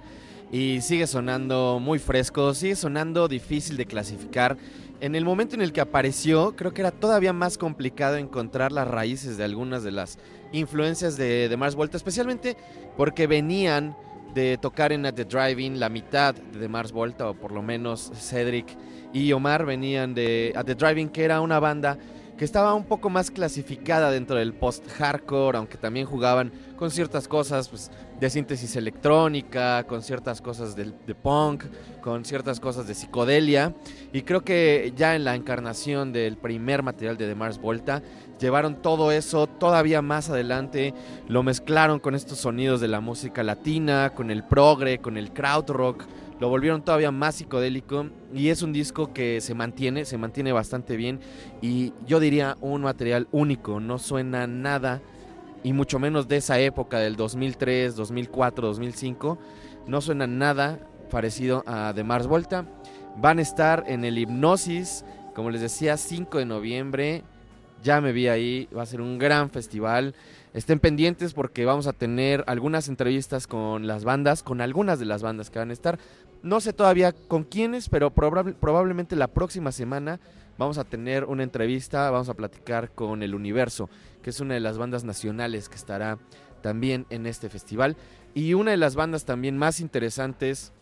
y 0.52 0.82
sigue 0.82 1.08
sonando 1.08 1.80
muy 1.82 1.98
fresco, 1.98 2.54
sigue 2.54 2.76
sonando 2.76 3.28
difícil 3.28 3.78
de 3.78 3.86
clasificar. 3.86 4.58
En 5.02 5.16
el 5.16 5.26
momento 5.26 5.56
en 5.56 5.62
el 5.62 5.74
que 5.74 5.82
apareció, 5.82 6.56
creo 6.56 6.74
que 6.74 6.82
era 6.82 6.92
todavía 6.92 7.34
más 7.34 7.58
complicado 7.58 8.18
encontrar 8.18 8.72
las 8.72 8.88
raíces 8.88 9.38
de 9.38 9.44
algunas 9.44 9.84
de 9.84 9.92
las 9.92 10.20
influencias 10.60 11.18
de, 11.18 11.48
The 11.50 11.58
Mars 11.58 11.76
Volta, 11.76 11.98
especialmente 11.98 12.58
porque 12.98 13.28
venían 13.28 13.96
de 14.34 14.58
tocar 14.58 14.92
en 14.92 15.04
the 15.04 15.24
Driving 15.24 15.80
la 15.80 15.90
mitad 15.90 16.36
de 16.36 16.60
The 16.60 16.68
Mars 16.68 16.92
Volta, 16.92 17.30
o 17.30 17.34
por 17.34 17.52
lo 17.52 17.62
menos 17.62 18.12
Cedric 18.16 18.68
y 19.14 19.32
Omar 19.32 19.66
venían 19.66 20.14
de 20.14 20.52
At 20.56 20.66
the 20.66 20.76
Driving, 20.76 21.10
que 21.10 21.24
era 21.24 21.40
una 21.40 21.60
banda 21.60 21.98
que 22.38 22.44
estaba 22.44 22.74
un 22.74 22.84
poco 22.84 23.10
más 23.10 23.32
clasificada 23.32 24.12
dentro 24.12 24.36
del 24.36 24.54
post-hardcore, 24.54 25.58
aunque 25.58 25.78
también 25.78 26.06
jugaban 26.06 26.52
con 26.76 26.92
ciertas 26.92 27.30
cosas 27.30 27.70
pues, 27.70 27.90
de 28.20 28.30
síntesis 28.30 28.76
electrónica, 28.76 29.86
con 29.88 30.02
ciertas 30.02 30.42
cosas 30.42 30.76
de, 30.76 30.92
de, 31.08 31.16
punk, 31.16 31.64
con 32.02 32.26
ciertas 32.26 32.60
cosas 32.60 32.88
de 32.88 32.94
psicodelia. 32.94 33.74
Y 34.12 34.24
creo 34.24 34.44
que 34.44 34.92
ya 34.98 35.16
en 35.16 35.24
la 35.24 35.36
encarnación 35.36 36.12
del 36.12 36.38
primer 36.38 36.84
material 36.84 37.16
de 37.16 37.28
The 37.28 37.36
Mars 37.36 37.58
Volta, 37.58 38.04
llevaron 38.40 38.82
todo 38.82 39.12
eso 39.12 39.48
todavía 39.48 40.02
más 40.02 40.30
adelante, 40.30 40.94
lo 41.28 41.44
mezclaron 41.44 42.00
con 42.00 42.16
estos 42.16 42.40
sonidos 42.40 42.82
de 42.82 42.88
la 42.88 43.00
música 43.00 43.44
latina, 43.44 44.12
con 44.16 44.32
el 44.32 44.44
progre, 44.44 45.00
con 45.00 45.18
el 45.18 45.32
krautrock 45.32 46.06
lo 46.40 46.50
volvieron 46.50 46.84
todavía 46.84 47.12
más 47.12 47.36
psicodélico 47.36 48.08
y 48.34 48.50
es 48.50 48.62
un 48.62 48.74
disco 48.74 49.14
que 49.14 49.40
se 49.40 49.54
mantiene, 49.54 50.04
se 50.04 50.18
mantiene 50.18 50.52
bastante 50.52 50.98
bien 50.98 51.20
y 51.62 51.94
yo 52.06 52.20
diría 52.20 52.58
un 52.60 52.82
material 52.82 53.28
único, 53.32 53.80
no 53.80 54.00
suena 54.00 54.46
nada 54.46 55.02
y 55.64 55.72
mucho 55.72 55.98
menos 55.98 56.28
de 56.28 56.38
esa 56.38 56.60
época 56.60 57.00
del 57.00 57.16
2003, 57.16 57.96
2004, 57.96 58.68
2005, 58.68 59.38
no 59.88 60.02
suena 60.02 60.28
nada 60.28 60.80
parecido 61.10 61.64
a 61.66 61.94
The 61.96 62.04
Mars 62.04 62.28
Volta. 62.28 62.66
Van 63.18 63.40
a 63.40 63.42
estar 63.42 63.86
en 63.88 64.04
el 64.04 64.18
Hipnosis, 64.18 65.06
como 65.34 65.50
les 65.50 65.62
decía, 65.62 65.96
5 65.96 66.38
de 66.38 66.46
noviembre. 66.46 67.24
Ya 67.86 68.02
me 68.02 68.14
vi 68.14 68.28
ahí, 68.30 68.68
va 68.76 68.82
a 68.82 68.88
ser 68.88 69.00
un 69.00 69.20
gran 69.20 69.52
festival. 69.52 70.16
Estén 70.56 70.80
pendientes 70.80 71.36
porque 71.36 71.66
vamos 71.66 71.86
a 71.86 71.94
tener 71.94 72.44
algunas 72.48 72.88
entrevistas 72.88 73.46
con 73.46 73.86
las 73.86 74.04
bandas, 74.04 74.42
con 74.42 74.60
algunas 74.60 74.98
de 74.98 75.06
las 75.06 75.22
bandas 75.22 75.52
que 75.52 75.60
van 75.60 75.70
a 75.70 75.74
estar. 75.74 76.00
No 76.42 76.62
sé 76.62 76.74
todavía 76.74 77.12
con 77.12 77.44
quiénes, 77.44 77.88
pero 77.88 78.10
probable, 78.10 78.54
probablemente 78.54 79.16
la 79.16 79.28
próxima 79.28 79.72
semana 79.72 80.20
vamos 80.58 80.80
a 80.80 80.84
tener 80.84 81.26
una 81.26 81.44
entrevista, 81.44 82.10
vamos 82.10 82.28
a 82.30 82.34
platicar 82.34 82.90
con 82.90 83.22
El 83.22 83.36
Universo, 83.36 83.88
que 84.24 84.32
es 84.32 84.40
una 84.40 84.56
de 84.56 84.62
las 84.62 84.80
bandas 84.80 85.04
nacionales 85.04 85.70
que 85.70 85.76
estará 85.76 86.18
también 86.64 87.06
en 87.12 87.28
este 87.28 87.50
festival. 87.50 87.98
Y 88.34 88.56
una 88.56 88.72
de 88.72 88.78
las 88.78 88.96
bandas 88.96 89.26
también 89.26 89.60
más 89.60 89.80
interesantes 89.80 90.74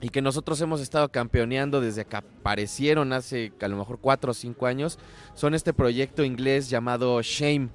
y 0.00 0.08
que 0.08 0.22
nosotros 0.22 0.60
hemos 0.60 0.80
estado 0.80 1.10
campeoneando 1.10 1.80
desde 1.80 2.04
que 2.04 2.16
aparecieron 2.16 3.12
hace 3.12 3.52
a 3.60 3.68
lo 3.68 3.76
mejor 3.76 3.98
cuatro 4.00 4.32
o 4.32 4.34
cinco 4.34 4.66
años, 4.66 4.98
son 5.34 5.54
este 5.54 5.72
proyecto 5.72 6.24
inglés 6.24 6.70
llamado 6.70 7.20
Shame 7.22 7.68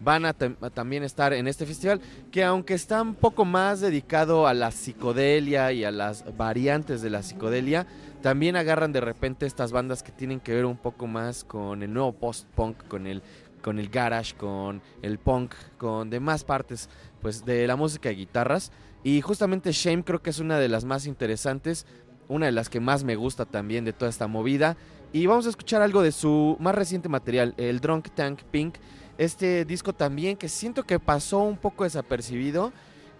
van 0.00 0.26
a, 0.26 0.30
a, 0.30 0.70
también 0.70 1.02
estar 1.02 1.32
en 1.32 1.48
este 1.48 1.66
festival, 1.66 2.00
que 2.30 2.44
aunque 2.44 2.74
está 2.74 3.02
un 3.02 3.14
poco 3.14 3.44
más 3.44 3.80
dedicado 3.80 4.46
a 4.46 4.54
la 4.54 4.70
psicodelia 4.70 5.72
y 5.72 5.84
a 5.84 5.90
las 5.90 6.36
variantes 6.36 7.02
de 7.02 7.10
la 7.10 7.22
psicodelia, 7.22 7.86
también 8.22 8.56
agarran 8.56 8.92
de 8.92 9.00
repente 9.00 9.46
estas 9.46 9.72
bandas 9.72 10.02
que 10.02 10.12
tienen 10.12 10.40
que 10.40 10.54
ver 10.54 10.64
un 10.64 10.76
poco 10.76 11.06
más 11.06 11.44
con 11.44 11.82
el 11.82 11.92
nuevo 11.92 12.12
post-punk, 12.12 12.88
con 12.88 13.06
el, 13.06 13.22
con 13.62 13.78
el 13.78 13.88
garage, 13.88 14.34
con 14.34 14.82
el 15.02 15.18
punk, 15.18 15.54
con 15.78 16.10
demás 16.10 16.44
partes 16.44 16.88
pues, 17.20 17.44
de 17.44 17.66
la 17.66 17.76
música 17.76 18.08
de 18.08 18.16
guitarras. 18.16 18.72
Y 19.06 19.20
justamente 19.20 19.70
Shame 19.70 20.02
creo 20.02 20.20
que 20.20 20.30
es 20.30 20.40
una 20.40 20.58
de 20.58 20.68
las 20.68 20.84
más 20.84 21.06
interesantes, 21.06 21.86
una 22.26 22.46
de 22.46 22.52
las 22.52 22.68
que 22.68 22.80
más 22.80 23.04
me 23.04 23.14
gusta 23.14 23.44
también 23.44 23.84
de 23.84 23.92
toda 23.92 24.10
esta 24.10 24.26
movida. 24.26 24.76
Y 25.12 25.26
vamos 25.26 25.46
a 25.46 25.50
escuchar 25.50 25.80
algo 25.80 26.02
de 26.02 26.10
su 26.10 26.56
más 26.58 26.74
reciente 26.74 27.08
material, 27.08 27.54
el 27.56 27.78
Drunk 27.78 28.08
Tank 28.16 28.42
Pink. 28.50 28.74
Este 29.16 29.64
disco 29.64 29.92
también 29.92 30.36
que 30.36 30.48
siento 30.48 30.82
que 30.82 30.98
pasó 30.98 31.38
un 31.38 31.56
poco 31.56 31.84
desapercibido 31.84 32.72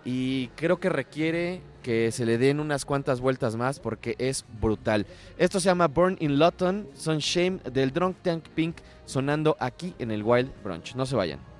y 0.05 0.49
creo 0.57 0.80
que 0.80 0.89
requiere 0.89 1.62
que 1.84 2.11
se 2.11 2.26
le 2.26 2.37
den 2.37 2.59
unas 2.59 2.84
cuantas 2.84 3.20
vueltas 3.20 3.55
más 3.55 3.78
porque 3.78 4.16
es 4.18 4.45
brutal. 4.61 5.07
Esto 5.39 5.61
se 5.61 5.66
llama 5.66 5.87
Burn 5.87 6.16
in 6.18 6.41
Lawton, 6.41 6.89
son 6.95 7.18
Shame 7.18 7.61
del 7.72 7.93
Drunk 7.93 8.16
Tank 8.22 8.49
Pink 8.57 8.78
sonando 9.05 9.57
aquí 9.61 9.95
en 10.01 10.11
el 10.11 10.24
Wild 10.24 10.51
Brunch. 10.64 10.97
No 10.97 11.07
se 11.07 11.14
vayan. 11.14 11.55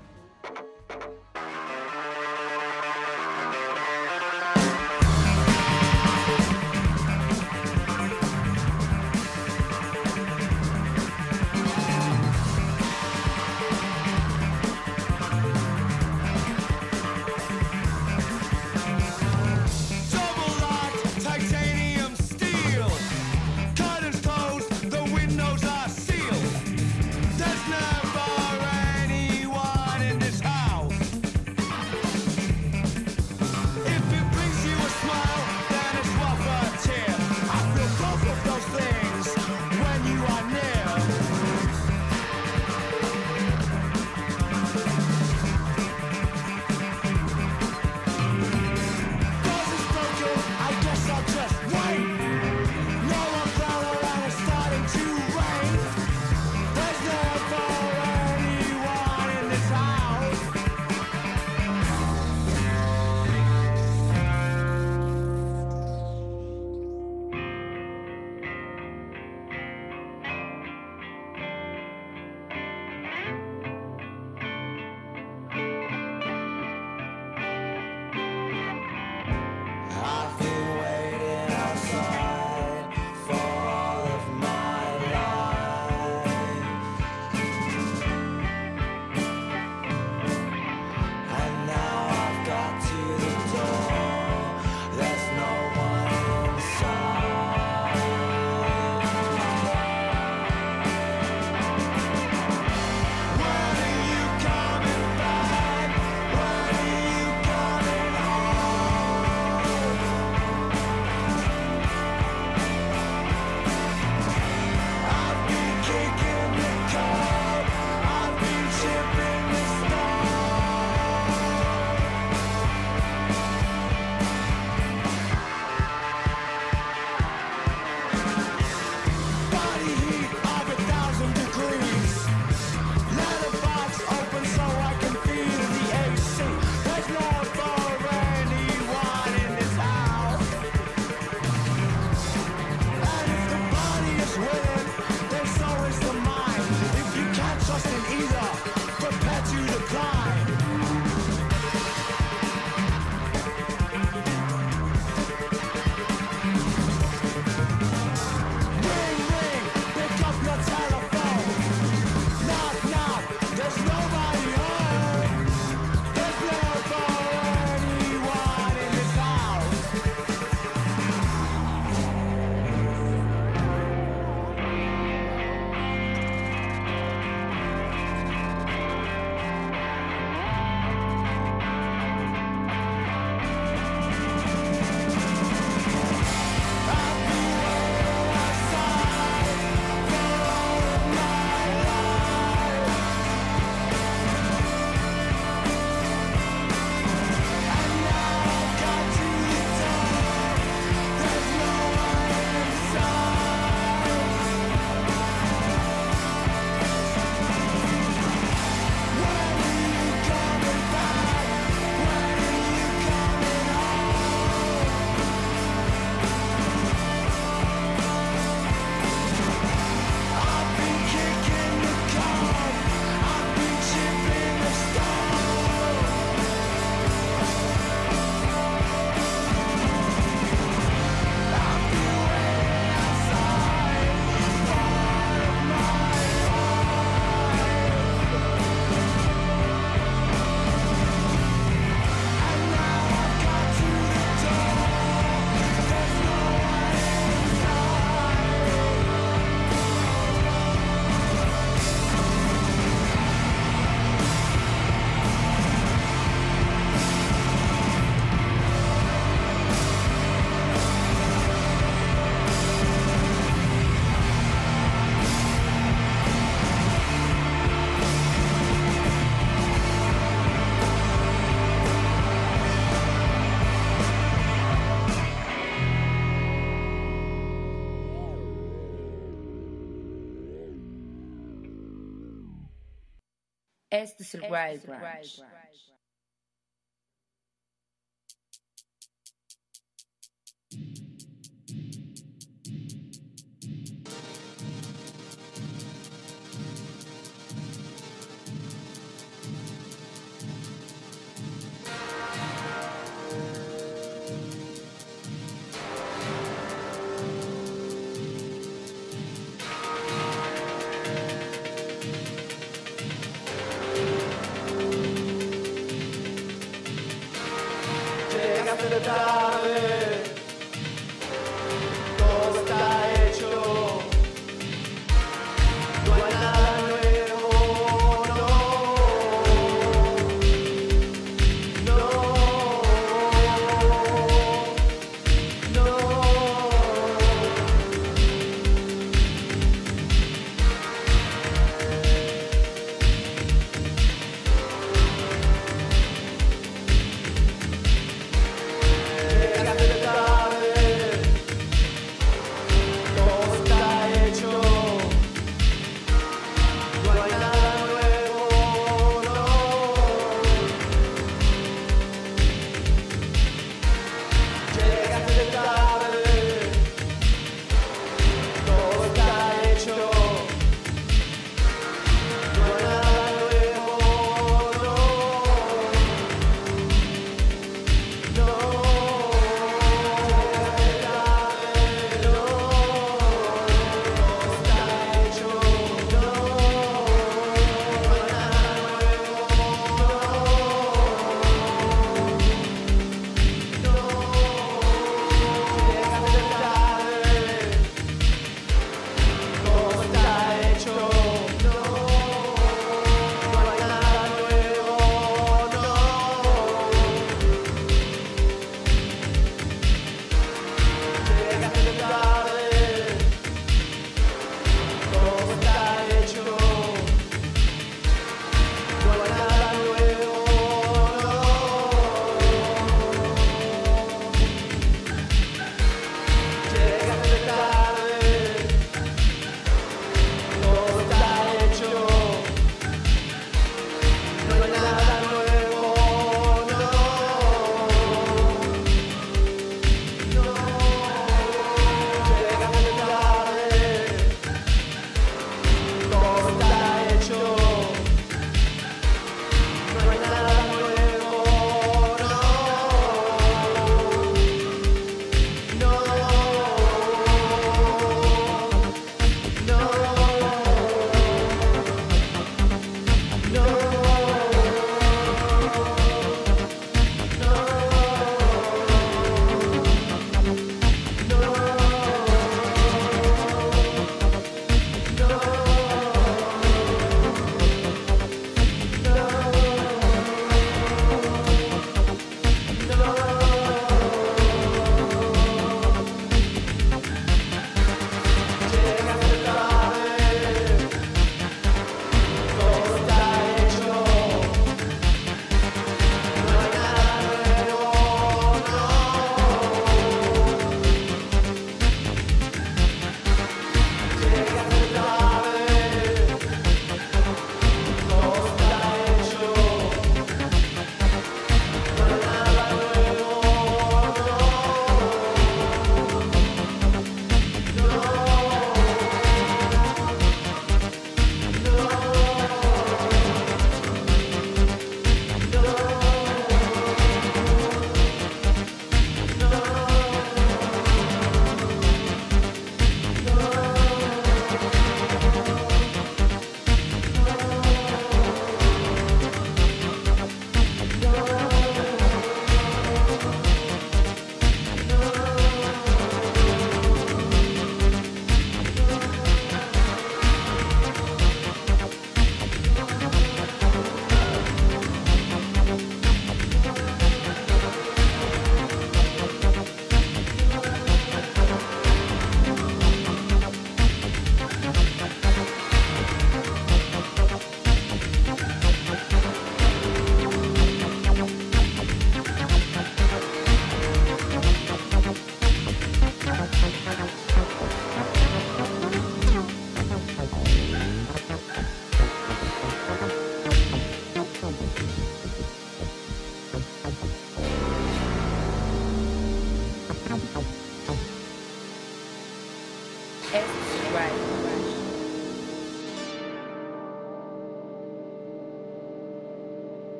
Este 284.03 284.22
es 284.22 284.34
el 284.34 284.42
Wild 284.42 284.84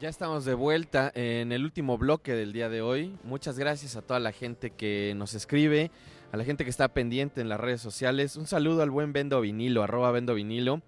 Ya 0.00 0.08
estamos 0.08 0.46
de 0.46 0.54
vuelta 0.54 1.12
en 1.14 1.52
el 1.52 1.62
último 1.62 1.98
bloque 1.98 2.32
del 2.32 2.54
día 2.54 2.70
de 2.70 2.80
hoy. 2.80 3.14
Muchas 3.22 3.58
gracias 3.58 3.96
a 3.96 4.00
toda 4.00 4.18
la 4.18 4.32
gente 4.32 4.70
que 4.70 5.12
nos 5.14 5.34
escribe, 5.34 5.90
a 6.32 6.38
la 6.38 6.44
gente 6.44 6.64
que 6.64 6.70
está 6.70 6.88
pendiente 6.88 7.42
en 7.42 7.50
las 7.50 7.60
redes 7.60 7.82
sociales. 7.82 8.36
Un 8.36 8.46
saludo 8.46 8.80
al 8.80 8.88
buen 8.88 9.12
Vendo 9.12 9.42
Vinilo, 9.42 9.82
arroba 9.82 10.10
Vendo 10.10 10.32
Vinilo, 10.32 10.80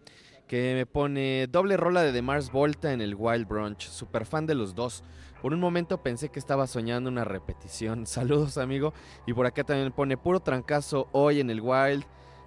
que 0.46 0.74
me 0.74 0.86
pone 0.86 1.46
doble 1.48 1.76
rola 1.76 2.02
de 2.02 2.12
The 2.12 2.22
Mars 2.22 2.50
Volta 2.50 2.92
en 2.92 3.00
el 3.00 3.14
Wild 3.14 3.48
Brunch. 3.48 3.88
Super 3.88 4.26
fan 4.26 4.46
de 4.46 4.54
los 4.54 4.74
dos. 4.74 5.02
Por 5.40 5.52
un 5.52 5.60
momento 5.60 6.02
pensé 6.02 6.28
que 6.28 6.38
estaba 6.38 6.66
soñando 6.66 7.10
una 7.10 7.24
repetición. 7.24 8.06
Saludos, 8.06 8.58
amigo. 8.58 8.92
Y 9.26 9.32
por 9.32 9.46
acá 9.46 9.64
también 9.64 9.92
pone 9.92 10.16
puro 10.16 10.40
trancazo 10.40 11.08
hoy 11.12 11.40
en 11.40 11.50
el 11.50 11.60
Wild. 11.60 12.04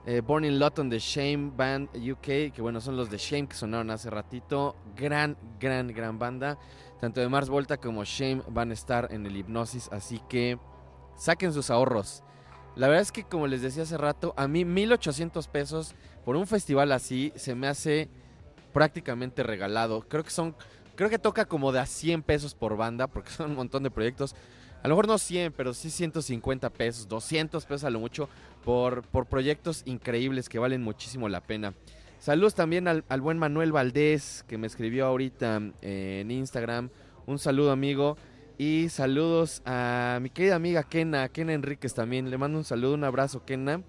Eh, 0.07 0.21
Born 0.21 0.45
in 0.45 0.59
Lotton 0.59 0.87
de 0.87 0.99
Shame 0.99 1.51
Band 1.55 1.89
UK, 1.95 2.53
que 2.53 2.61
bueno, 2.61 2.79
son 2.79 2.95
los 2.95 3.09
de 3.09 3.17
Shame 3.17 3.47
que 3.47 3.55
sonaron 3.55 3.89
hace 3.89 4.09
ratito. 4.09 4.75
Gran, 4.95 5.35
gran, 5.59 5.87
gran 5.87 6.19
banda. 6.19 6.59
Tanto 6.99 7.21
de 7.21 7.27
Mars 7.27 7.49
Volta 7.49 7.77
como 7.77 8.03
Shame 8.03 8.43
van 8.49 8.69
a 8.69 8.73
estar 8.73 9.07
en 9.11 9.25
el 9.25 9.35
Hipnosis, 9.35 9.89
así 9.91 10.21
que 10.29 10.59
saquen 11.15 11.51
sus 11.53 11.69
ahorros. 11.71 12.23
La 12.75 12.87
verdad 12.87 13.03
es 13.03 13.11
que, 13.11 13.23
como 13.23 13.47
les 13.47 13.61
decía 13.61 13.83
hace 13.83 13.97
rato, 13.97 14.33
a 14.35 14.47
mí 14.47 14.65
1800 14.65 15.47
pesos 15.47 15.95
por 16.25 16.35
un 16.35 16.45
festival 16.45 16.91
así 16.91 17.31
se 17.35 17.55
me 17.55 17.67
hace 17.67 18.09
prácticamente 18.73 19.43
regalado. 19.43 20.01
Creo 20.01 20.23
que 20.23 20.29
son, 20.29 20.55
creo 20.95 21.09
que 21.09 21.19
toca 21.19 21.45
como 21.45 21.71
de 21.71 21.79
a 21.79 21.85
100 21.85 22.23
pesos 22.23 22.53
por 22.53 22.75
banda, 22.75 23.07
porque 23.07 23.31
son 23.31 23.51
un 23.51 23.55
montón 23.55 23.83
de 23.83 23.91
proyectos. 23.91 24.35
A 24.83 24.87
lo 24.87 24.95
mejor 24.95 25.07
no 25.07 25.17
100, 25.17 25.53
pero 25.53 25.73
sí 25.73 25.89
150 25.89 26.69
pesos, 26.71 27.07
200 27.07 27.65
pesos 27.65 27.85
a 27.85 27.89
lo 27.89 27.99
mucho 27.99 28.27
por, 28.63 29.03
por 29.03 29.25
proyectos 29.25 29.81
increíbles 29.85 30.49
que 30.49 30.59
valen 30.59 30.83
muchísimo 30.83 31.29
la 31.29 31.41
pena. 31.41 31.73
Saludos 32.19 32.55
también 32.55 32.87
al, 32.87 33.05
al 33.07 33.21
buen 33.21 33.37
Manuel 33.37 33.71
Valdés 33.71 34.43
que 34.47 34.57
me 34.57 34.67
escribió 34.67 35.05
ahorita 35.05 35.61
eh, 35.81 36.19
en 36.21 36.31
Instagram. 36.31 36.89
Un 37.25 37.39
saludo 37.39 37.71
amigo. 37.71 38.17
Y 38.57 38.87
saludos 38.87 39.61
a 39.65 40.19
mi 40.21 40.29
querida 40.29 40.55
amiga 40.55 40.83
Kena, 40.83 41.27
Kena 41.27 41.53
Enríquez 41.53 41.93
también. 41.93 42.29
Le 42.29 42.37
mando 42.37 42.57
un 42.57 42.63
saludo, 42.63 42.93
un 42.93 43.03
abrazo, 43.03 43.43
Kena. 43.43 43.81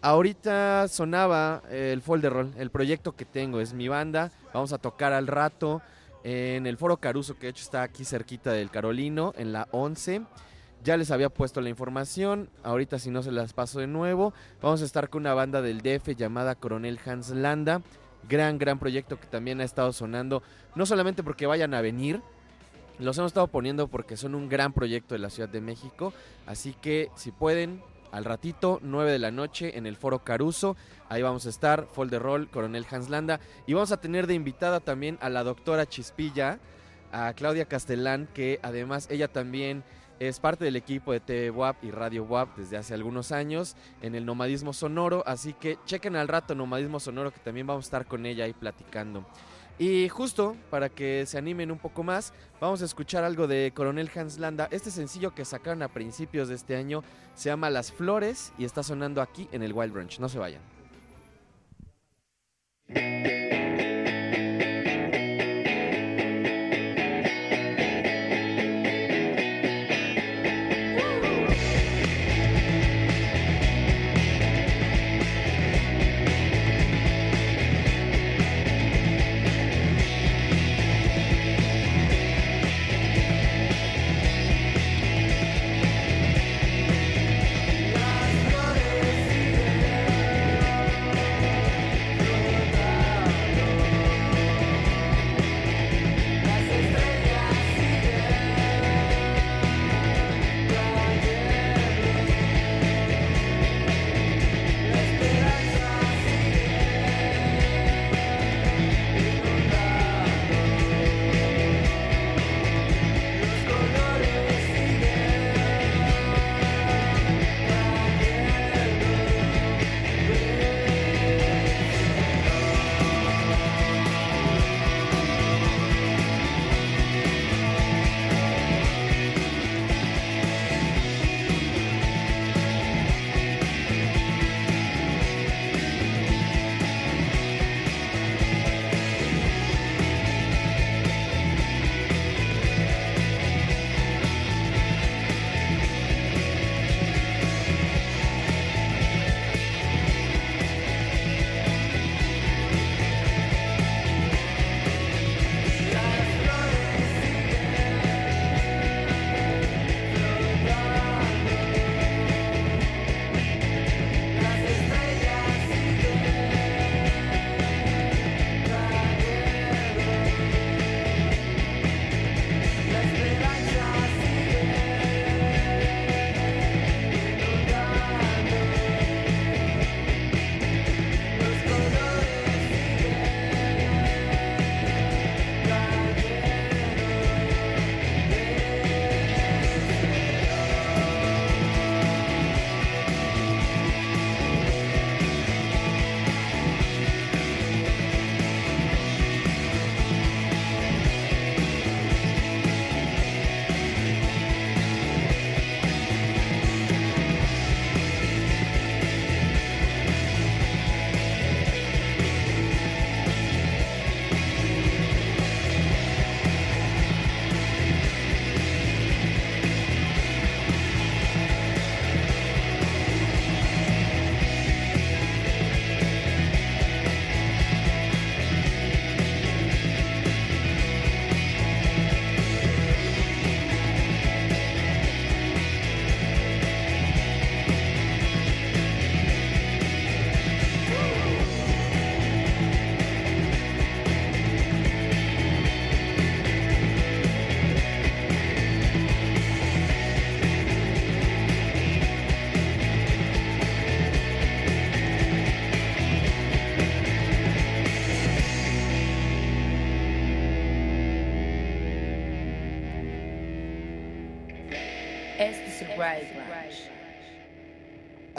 Ahorita 0.00 0.86
sonaba 0.86 1.62
el 1.70 2.00
Folder 2.00 2.32
Roll, 2.32 2.52
el 2.56 2.70
proyecto 2.70 3.16
que 3.16 3.24
tengo, 3.24 3.60
es 3.60 3.74
mi 3.74 3.88
banda. 3.88 4.30
Vamos 4.52 4.72
a 4.72 4.78
tocar 4.78 5.12
al 5.12 5.26
rato 5.26 5.82
en 6.22 6.68
el 6.68 6.76
Foro 6.76 6.98
Caruso, 6.98 7.34
que 7.34 7.46
de 7.46 7.50
hecho 7.50 7.64
está 7.64 7.82
aquí 7.82 8.04
cerquita 8.04 8.52
del 8.52 8.70
Carolino, 8.70 9.32
en 9.36 9.52
la 9.52 9.66
11. 9.72 10.22
Ya 10.84 10.96
les 10.96 11.10
había 11.10 11.30
puesto 11.30 11.60
la 11.60 11.70
información, 11.70 12.50
ahorita 12.62 13.00
si 13.00 13.10
no 13.10 13.24
se 13.24 13.32
las 13.32 13.54
paso 13.54 13.80
de 13.80 13.88
nuevo. 13.88 14.34
Vamos 14.62 14.82
a 14.82 14.84
estar 14.84 15.08
con 15.08 15.22
una 15.22 15.34
banda 15.34 15.62
del 15.62 15.80
DF 15.80 16.14
llamada 16.14 16.54
Coronel 16.54 17.00
Hans 17.04 17.30
Landa. 17.30 17.82
Gran, 18.28 18.58
gran 18.58 18.78
proyecto 18.78 19.18
que 19.18 19.26
también 19.26 19.60
ha 19.60 19.64
estado 19.64 19.92
sonando, 19.92 20.42
no 20.74 20.86
solamente 20.86 21.22
porque 21.22 21.46
vayan 21.46 21.74
a 21.74 21.82
venir, 21.82 22.22
los 22.98 23.18
hemos 23.18 23.30
estado 23.30 23.48
poniendo 23.48 23.88
porque 23.88 24.16
son 24.16 24.34
un 24.34 24.48
gran 24.48 24.72
proyecto 24.72 25.14
de 25.14 25.18
la 25.18 25.30
Ciudad 25.30 25.48
de 25.48 25.60
México. 25.60 26.12
Así 26.46 26.74
que 26.74 27.10
si 27.16 27.32
pueden, 27.32 27.82
al 28.12 28.24
ratito, 28.24 28.78
9 28.82 29.10
de 29.10 29.18
la 29.18 29.30
noche, 29.30 29.76
en 29.76 29.86
el 29.86 29.96
Foro 29.96 30.20
Caruso. 30.20 30.76
Ahí 31.08 31.22
vamos 31.22 31.46
a 31.46 31.48
estar, 31.48 31.88
Folder 31.92 32.22
Roll, 32.22 32.48
Coronel 32.48 32.86
Hans 32.90 33.10
Landa. 33.10 33.40
Y 33.66 33.74
vamos 33.74 33.92
a 33.92 34.00
tener 34.00 34.26
de 34.26 34.34
invitada 34.34 34.80
también 34.80 35.18
a 35.20 35.28
la 35.28 35.42
doctora 35.42 35.86
Chispilla, 35.86 36.60
a 37.12 37.32
Claudia 37.34 37.66
Castellán, 37.66 38.28
que 38.32 38.60
además 38.62 39.08
ella 39.10 39.28
también 39.28 39.82
es 40.20 40.38
parte 40.38 40.64
del 40.64 40.76
equipo 40.76 41.12
de 41.12 41.20
TV 41.20 41.50
WAP 41.50 41.82
y 41.84 41.90
Radio 41.90 42.24
WAP 42.24 42.56
desde 42.56 42.76
hace 42.76 42.94
algunos 42.94 43.32
años 43.32 43.76
en 44.00 44.14
el 44.14 44.24
Nomadismo 44.24 44.72
Sonoro. 44.72 45.24
Así 45.26 45.52
que 45.52 45.78
chequen 45.84 46.14
al 46.16 46.28
rato 46.28 46.54
Nomadismo 46.54 47.00
Sonoro, 47.00 47.32
que 47.32 47.40
también 47.40 47.66
vamos 47.66 47.84
a 47.84 47.88
estar 47.88 48.06
con 48.06 48.24
ella 48.26 48.44
ahí 48.44 48.52
platicando. 48.52 49.26
Y 49.78 50.08
justo 50.08 50.56
para 50.70 50.88
que 50.88 51.26
se 51.26 51.36
animen 51.36 51.72
un 51.72 51.78
poco 51.78 52.04
más, 52.04 52.32
vamos 52.60 52.80
a 52.82 52.84
escuchar 52.84 53.24
algo 53.24 53.46
de 53.48 53.72
Coronel 53.74 54.10
Hans 54.14 54.38
Landa. 54.38 54.68
Este 54.70 54.90
sencillo 54.90 55.34
que 55.34 55.44
sacaron 55.44 55.82
a 55.82 55.88
principios 55.88 56.48
de 56.48 56.54
este 56.54 56.76
año 56.76 57.02
se 57.34 57.48
llama 57.48 57.70
Las 57.70 57.90
Flores 57.90 58.52
y 58.56 58.64
está 58.64 58.82
sonando 58.82 59.20
aquí 59.20 59.48
en 59.50 59.62
el 59.62 59.72
Wild 59.72 59.92
Branch. 59.92 60.18
No 60.20 60.28
se 60.28 60.38
vayan. 60.38 60.62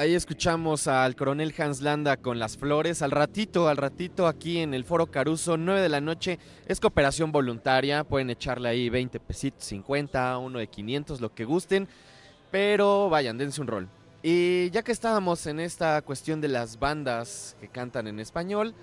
Ahí 0.05 0.13
escuchamos 0.13 0.87
al 0.87 1.15
coronel 1.15 1.51
Hans 1.57 1.81
Landa 1.81 2.15
con 2.17 2.37
las 2.37 2.57
flores. 2.57 3.01
Al 3.01 3.09
ratito, 3.09 3.67
al 3.67 3.77
ratito 3.77 4.27
aquí 4.27 4.59
en 4.59 4.75
el 4.75 4.83
Foro 4.83 5.07
Caruso, 5.07 5.57
9 5.57 5.81
de 5.81 5.89
la 5.89 5.99
noche, 5.99 6.37
es 6.67 6.79
cooperación 6.79 7.31
voluntaria. 7.31 8.03
Pueden 8.03 8.29
echarle 8.29 8.69
ahí 8.69 8.87
20 8.87 9.19
pesitos, 9.19 9.63
50, 9.63 10.37
uno 10.37 10.59
de 10.59 10.67
500, 10.67 11.21
lo 11.21 11.33
que 11.33 11.43
gusten. 11.43 11.87
Pero 12.51 13.09
vayan, 13.09 13.39
dense 13.39 13.59
un 13.61 13.65
rol. 13.65 13.87
Y 14.21 14.69
ya 14.69 14.83
que 14.83 14.91
estábamos 14.91 15.47
en 15.47 15.59
esta 15.59 15.99
cuestión 16.03 16.39
de 16.39 16.49
las 16.49 16.77
bandas 16.77 17.57
que 17.59 17.67
cantan 17.67 18.05
en 18.05 18.19
español, 18.19 18.75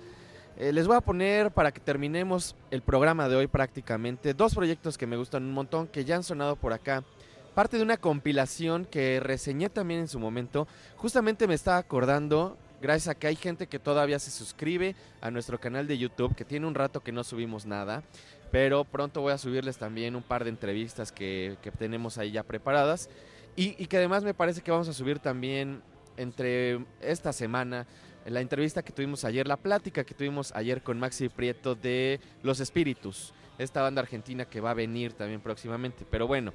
eh, 0.57 0.73
les 0.73 0.87
voy 0.87 0.97
a 0.97 1.01
poner 1.01 1.51
para 1.51 1.71
que 1.71 1.79
terminemos 1.79 2.53
el 2.69 2.81
programa 2.81 3.29
de 3.29 3.37
hoy 3.37 3.47
prácticamente 3.47 4.33
dos 4.33 4.53
proyectos 4.53 4.97
que 4.97 5.07
me 5.07 5.15
gustan 5.15 5.43
un 5.43 5.53
montón, 5.53 5.87
que 5.87 6.03
ya 6.03 6.17
han 6.17 6.23
sonado 6.23 6.57
por 6.57 6.73
acá 6.73 7.05
parte 7.53 7.77
de 7.77 7.83
una 7.83 7.97
compilación 7.97 8.85
que 8.85 9.19
reseñé 9.19 9.69
también 9.69 10.01
en 10.01 10.07
su 10.07 10.19
momento. 10.19 10.67
Justamente 10.97 11.47
me 11.47 11.53
estaba 11.53 11.77
acordando, 11.77 12.57
gracias 12.81 13.09
a 13.09 13.15
que 13.15 13.27
hay 13.27 13.35
gente 13.35 13.67
que 13.67 13.79
todavía 13.79 14.19
se 14.19 14.31
suscribe 14.31 14.95
a 15.21 15.31
nuestro 15.31 15.59
canal 15.59 15.87
de 15.87 15.97
YouTube, 15.97 16.35
que 16.35 16.45
tiene 16.45 16.67
un 16.67 16.75
rato 16.75 17.01
que 17.01 17.11
no 17.11 17.23
subimos 17.23 17.65
nada, 17.65 18.03
pero 18.51 18.83
pronto 18.83 19.21
voy 19.21 19.33
a 19.33 19.37
subirles 19.37 19.77
también 19.77 20.15
un 20.15 20.23
par 20.23 20.43
de 20.43 20.49
entrevistas 20.49 21.11
que, 21.11 21.57
que 21.61 21.71
tenemos 21.71 22.17
ahí 22.17 22.31
ya 22.31 22.43
preparadas. 22.43 23.09
Y, 23.55 23.75
y 23.81 23.85
que 23.85 23.97
además 23.97 24.23
me 24.23 24.33
parece 24.33 24.61
que 24.61 24.71
vamos 24.71 24.87
a 24.87 24.93
subir 24.93 25.19
también 25.19 25.81
entre 26.17 26.83
esta 27.01 27.33
semana 27.33 27.87
la 28.25 28.41
entrevista 28.41 28.83
que 28.83 28.93
tuvimos 28.93 29.25
ayer, 29.25 29.47
la 29.47 29.57
plática 29.57 30.03
que 30.03 30.13
tuvimos 30.13 30.51
ayer 30.55 30.81
con 30.81 30.99
Maxi 30.99 31.29
Prieto 31.29 31.75
de 31.75 32.19
Los 32.41 32.59
Espíritus, 32.59 33.33
esta 33.57 33.81
banda 33.81 34.01
argentina 34.01 34.45
que 34.45 34.61
va 34.61 34.71
a 34.71 34.75
venir 34.75 35.13
también 35.13 35.41
próximamente. 35.41 36.05
Pero 36.09 36.25
bueno, 36.25 36.53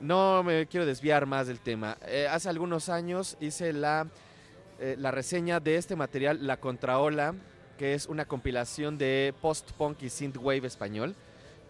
no 0.00 0.42
me 0.42 0.66
quiero 0.66 0.86
desviar 0.86 1.26
más 1.26 1.46
del 1.46 1.60
tema. 1.60 1.96
Eh, 2.06 2.26
hace 2.30 2.48
algunos 2.48 2.88
años 2.88 3.36
hice 3.40 3.72
la, 3.72 4.06
eh, 4.78 4.96
la 4.98 5.10
reseña 5.10 5.60
de 5.60 5.76
este 5.76 5.96
material, 5.96 6.46
La 6.46 6.58
Contraola, 6.58 7.34
que 7.78 7.94
es 7.94 8.06
una 8.06 8.24
compilación 8.24 8.98
de 8.98 9.34
post-punk 9.40 10.02
y 10.02 10.10
synthwave 10.10 10.66
español, 10.66 11.14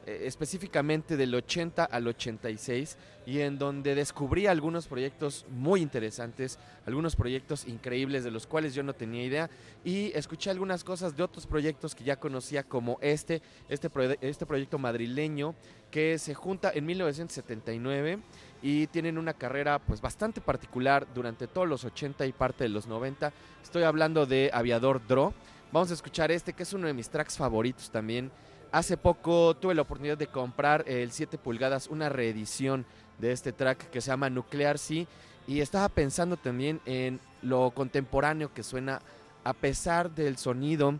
eh, 0.06 0.24
específicamente 0.26 1.16
del 1.16 1.34
80 1.34 1.84
al 1.84 2.06
86, 2.06 2.98
y 3.24 3.40
en 3.40 3.58
donde 3.58 3.94
descubrí 3.94 4.46
algunos 4.46 4.86
proyectos 4.86 5.46
muy 5.48 5.80
interesantes, 5.80 6.58
algunos 6.84 7.16
proyectos 7.16 7.66
increíbles 7.66 8.22
de 8.22 8.30
los 8.30 8.46
cuales 8.46 8.74
yo 8.74 8.82
no 8.82 8.92
tenía 8.92 9.24
idea, 9.24 9.50
y 9.82 10.12
escuché 10.14 10.50
algunas 10.50 10.84
cosas 10.84 11.16
de 11.16 11.22
otros 11.22 11.46
proyectos 11.46 11.94
que 11.94 12.04
ya 12.04 12.16
conocía 12.16 12.64
como 12.64 12.98
este, 13.00 13.40
este, 13.70 13.88
este 14.20 14.44
proyecto 14.44 14.78
madrileño 14.78 15.54
que 15.94 16.18
se 16.18 16.34
junta 16.34 16.72
en 16.74 16.86
1979 16.86 18.18
y 18.62 18.88
tienen 18.88 19.16
una 19.16 19.32
carrera 19.32 19.78
pues 19.78 20.00
bastante 20.00 20.40
particular 20.40 21.06
durante 21.14 21.46
todos 21.46 21.68
los 21.68 21.84
80 21.84 22.26
y 22.26 22.32
parte 22.32 22.64
de 22.64 22.70
los 22.70 22.88
90. 22.88 23.32
Estoy 23.62 23.84
hablando 23.84 24.26
de 24.26 24.50
Aviador 24.52 25.06
Dro. 25.06 25.32
Vamos 25.70 25.92
a 25.92 25.94
escuchar 25.94 26.32
este 26.32 26.52
que 26.52 26.64
es 26.64 26.72
uno 26.72 26.88
de 26.88 26.94
mis 26.94 27.10
tracks 27.10 27.36
favoritos 27.36 27.92
también. 27.92 28.32
Hace 28.72 28.96
poco 28.96 29.54
tuve 29.54 29.76
la 29.76 29.82
oportunidad 29.82 30.18
de 30.18 30.26
comprar 30.26 30.82
el 30.88 31.12
7 31.12 31.38
pulgadas, 31.38 31.86
una 31.86 32.08
reedición 32.08 32.84
de 33.20 33.30
este 33.30 33.52
track 33.52 33.88
que 33.90 34.00
se 34.00 34.10
llama 34.10 34.28
Nuclear 34.28 34.78
Sea 34.78 35.06
y 35.46 35.60
estaba 35.60 35.88
pensando 35.88 36.36
también 36.36 36.80
en 36.86 37.20
lo 37.40 37.70
contemporáneo 37.70 38.52
que 38.52 38.64
suena 38.64 39.00
a 39.44 39.52
pesar 39.52 40.10
del 40.10 40.38
sonido 40.38 40.98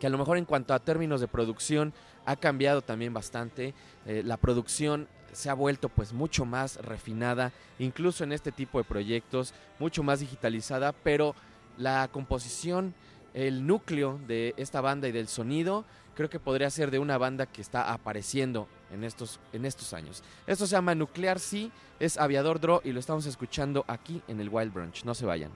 que 0.00 0.06
a 0.06 0.10
lo 0.10 0.16
mejor 0.16 0.38
en 0.38 0.46
cuanto 0.46 0.72
a 0.72 0.78
términos 0.78 1.20
de 1.20 1.28
producción 1.28 1.92
ha 2.24 2.36
cambiado 2.36 2.82
también 2.82 3.12
bastante. 3.12 3.74
Eh, 4.06 4.22
la 4.24 4.36
producción 4.36 5.08
se 5.32 5.50
ha 5.50 5.54
vuelto 5.54 5.88
pues 5.88 6.12
mucho 6.12 6.44
más 6.44 6.76
refinada, 6.76 7.52
incluso 7.78 8.24
en 8.24 8.32
este 8.32 8.52
tipo 8.52 8.78
de 8.78 8.84
proyectos, 8.84 9.52
mucho 9.78 10.02
más 10.02 10.20
digitalizada, 10.20 10.92
pero 10.92 11.34
la 11.76 12.08
composición, 12.08 12.94
el 13.34 13.66
núcleo 13.66 14.20
de 14.28 14.54
esta 14.56 14.80
banda 14.80 15.08
y 15.08 15.12
del 15.12 15.26
sonido, 15.26 15.84
creo 16.14 16.30
que 16.30 16.38
podría 16.38 16.70
ser 16.70 16.90
de 16.90 17.00
una 17.00 17.18
banda 17.18 17.46
que 17.46 17.60
está 17.60 17.92
apareciendo 17.92 18.68
en 18.92 19.02
estos, 19.02 19.40
en 19.52 19.64
estos 19.64 19.92
años. 19.92 20.22
Esto 20.46 20.66
se 20.66 20.76
llama 20.76 20.94
Nuclear 20.94 21.40
Sea, 21.40 21.70
es 21.98 22.16
Aviador 22.16 22.60
Draw 22.60 22.82
y 22.84 22.92
lo 22.92 23.00
estamos 23.00 23.26
escuchando 23.26 23.84
aquí 23.88 24.22
en 24.28 24.40
el 24.40 24.48
Wild 24.48 24.72
Brunch. 24.72 25.04
No 25.04 25.14
se 25.14 25.26
vayan. 25.26 25.50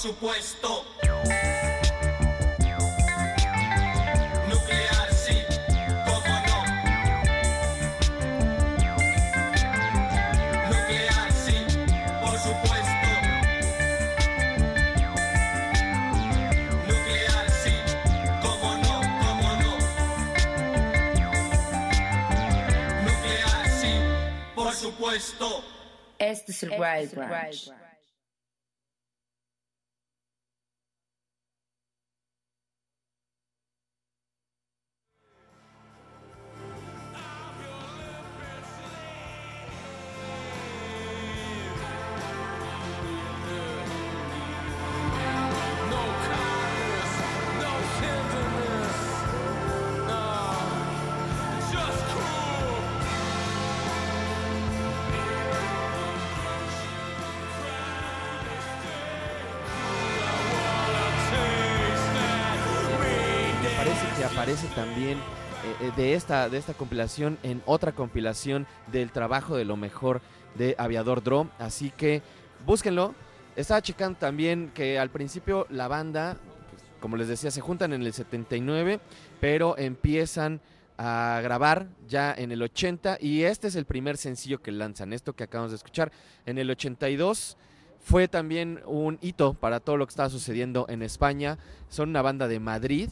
supuesto. 0.00 0.86
Nuclear, 4.48 5.12
sí, 5.12 5.44
cómo 6.06 6.34
no. 6.48 6.58
Nuclear, 10.70 11.32
sí, 11.44 11.56
por 12.22 12.34
supuesto. 12.38 13.10
Nuclear, 16.88 17.50
sí, 17.62 17.74
cómo 18.40 18.68
no, 18.78 18.96
cómo 19.20 19.48
no. 19.60 19.72
Nuclear, 23.04 23.68
sí, 23.68 23.92
por 24.54 24.72
supuesto. 24.72 25.62
Este 26.18 26.52
es 26.52 26.62
de 66.30 66.58
esta 66.58 66.74
compilación 66.74 67.38
en 67.42 67.60
otra 67.66 67.90
compilación 67.90 68.68
del 68.92 69.10
trabajo 69.10 69.56
de 69.56 69.64
lo 69.64 69.76
mejor 69.76 70.20
de 70.54 70.76
Aviador 70.78 71.24
Dro. 71.24 71.50
Así 71.58 71.90
que 71.90 72.22
búsquenlo. 72.64 73.16
Estaba 73.56 73.82
checando 73.82 74.16
también 74.16 74.70
que 74.72 75.00
al 75.00 75.10
principio 75.10 75.66
la 75.70 75.88
banda, 75.88 76.36
pues, 76.70 76.84
como 77.00 77.16
les 77.16 77.26
decía, 77.26 77.50
se 77.50 77.60
juntan 77.60 77.92
en 77.92 78.02
el 78.02 78.12
79, 78.12 79.00
pero 79.40 79.76
empiezan 79.76 80.60
a 80.98 81.40
grabar 81.42 81.88
ya 82.06 82.32
en 82.32 82.52
el 82.52 82.62
80 82.62 83.18
y 83.20 83.42
este 83.42 83.66
es 83.66 83.74
el 83.74 83.84
primer 83.84 84.16
sencillo 84.16 84.62
que 84.62 84.70
lanzan, 84.70 85.12
esto 85.12 85.32
que 85.32 85.42
acabamos 85.42 85.72
de 85.72 85.78
escuchar. 85.78 86.12
En 86.46 86.58
el 86.58 86.70
82 86.70 87.56
fue 87.98 88.28
también 88.28 88.80
un 88.86 89.18
hito 89.20 89.54
para 89.54 89.80
todo 89.80 89.96
lo 89.96 90.06
que 90.06 90.10
estaba 90.10 90.30
sucediendo 90.30 90.86
en 90.88 91.02
España. 91.02 91.58
Son 91.88 92.08
una 92.08 92.22
banda 92.22 92.46
de 92.46 92.60
Madrid 92.60 93.10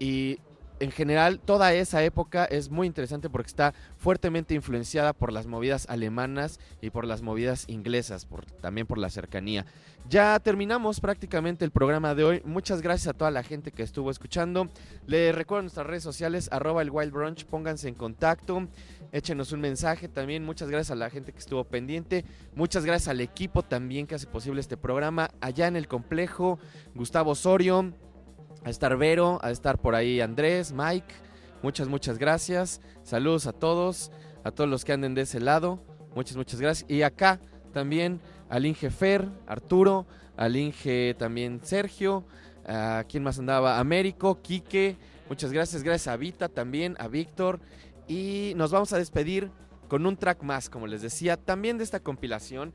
y 0.00 0.40
en 0.82 0.90
general 0.90 1.38
toda 1.38 1.72
esa 1.72 2.02
época 2.02 2.44
es 2.44 2.68
muy 2.68 2.88
interesante 2.88 3.30
porque 3.30 3.46
está 3.46 3.72
fuertemente 3.96 4.54
influenciada 4.54 5.12
por 5.12 5.32
las 5.32 5.46
movidas 5.46 5.86
alemanas 5.88 6.58
y 6.80 6.90
por 6.90 7.04
las 7.04 7.22
movidas 7.22 7.64
inglesas, 7.68 8.26
también 8.60 8.88
por 8.88 8.98
la 8.98 9.08
cercanía. 9.08 9.64
Ya 10.08 10.40
terminamos 10.40 10.98
prácticamente 10.98 11.64
el 11.64 11.70
programa 11.70 12.16
de 12.16 12.24
hoy. 12.24 12.42
Muchas 12.44 12.82
gracias 12.82 13.06
a 13.06 13.16
toda 13.16 13.30
la 13.30 13.44
gente 13.44 13.70
que 13.70 13.84
estuvo 13.84 14.10
escuchando. 14.10 14.68
Les 15.06 15.32
recuerdo 15.32 15.62
nuestras 15.62 15.86
redes 15.86 16.02
sociales, 16.02 16.48
arroba 16.50 16.82
el 16.82 16.90
Wild 16.90 17.12
Brunch, 17.12 17.44
pónganse 17.44 17.88
en 17.88 17.94
contacto, 17.94 18.66
échenos 19.12 19.52
un 19.52 19.60
mensaje 19.60 20.08
también. 20.08 20.44
Muchas 20.44 20.68
gracias 20.68 20.90
a 20.90 20.96
la 20.96 21.10
gente 21.10 21.32
que 21.32 21.38
estuvo 21.38 21.62
pendiente. 21.62 22.24
Muchas 22.56 22.84
gracias 22.84 23.06
al 23.06 23.20
equipo 23.20 23.62
también 23.62 24.08
que 24.08 24.16
hace 24.16 24.26
posible 24.26 24.60
este 24.60 24.76
programa. 24.76 25.30
Allá 25.40 25.68
en 25.68 25.76
el 25.76 25.86
complejo, 25.86 26.58
Gustavo 26.96 27.30
Osorio, 27.30 27.94
a 28.64 28.70
estar 28.70 28.96
Vero, 28.96 29.38
a 29.42 29.50
estar 29.50 29.78
por 29.78 29.94
ahí 29.94 30.20
Andrés, 30.20 30.72
Mike. 30.72 31.14
Muchas, 31.62 31.88
muchas 31.88 32.18
gracias. 32.18 32.80
Saludos 33.02 33.46
a 33.46 33.52
todos, 33.52 34.10
a 34.44 34.50
todos 34.50 34.68
los 34.68 34.84
que 34.84 34.92
anden 34.92 35.14
de 35.14 35.22
ese 35.22 35.40
lado. 35.40 35.80
Muchas, 36.14 36.36
muchas 36.36 36.60
gracias. 36.60 36.90
Y 36.90 37.02
acá 37.02 37.40
también 37.72 38.20
al 38.48 38.66
Inge 38.66 38.90
Fer, 38.90 39.28
Arturo, 39.46 40.06
al 40.36 40.56
Inge 40.56 41.14
también 41.14 41.60
Sergio, 41.62 42.24
a 42.66 43.04
quién 43.08 43.22
más 43.22 43.38
andaba, 43.38 43.78
Américo, 43.78 44.40
Quique. 44.42 44.96
Muchas 45.28 45.52
gracias, 45.52 45.82
gracias 45.82 46.12
a 46.12 46.16
Vita 46.16 46.48
también, 46.48 46.96
a 46.98 47.08
Víctor. 47.08 47.60
Y 48.08 48.52
nos 48.56 48.70
vamos 48.70 48.92
a 48.92 48.98
despedir 48.98 49.50
con 49.88 50.06
un 50.06 50.16
track 50.16 50.42
más, 50.42 50.68
como 50.68 50.86
les 50.86 51.02
decía, 51.02 51.36
también 51.36 51.78
de 51.78 51.84
esta 51.84 52.00
compilación. 52.00 52.72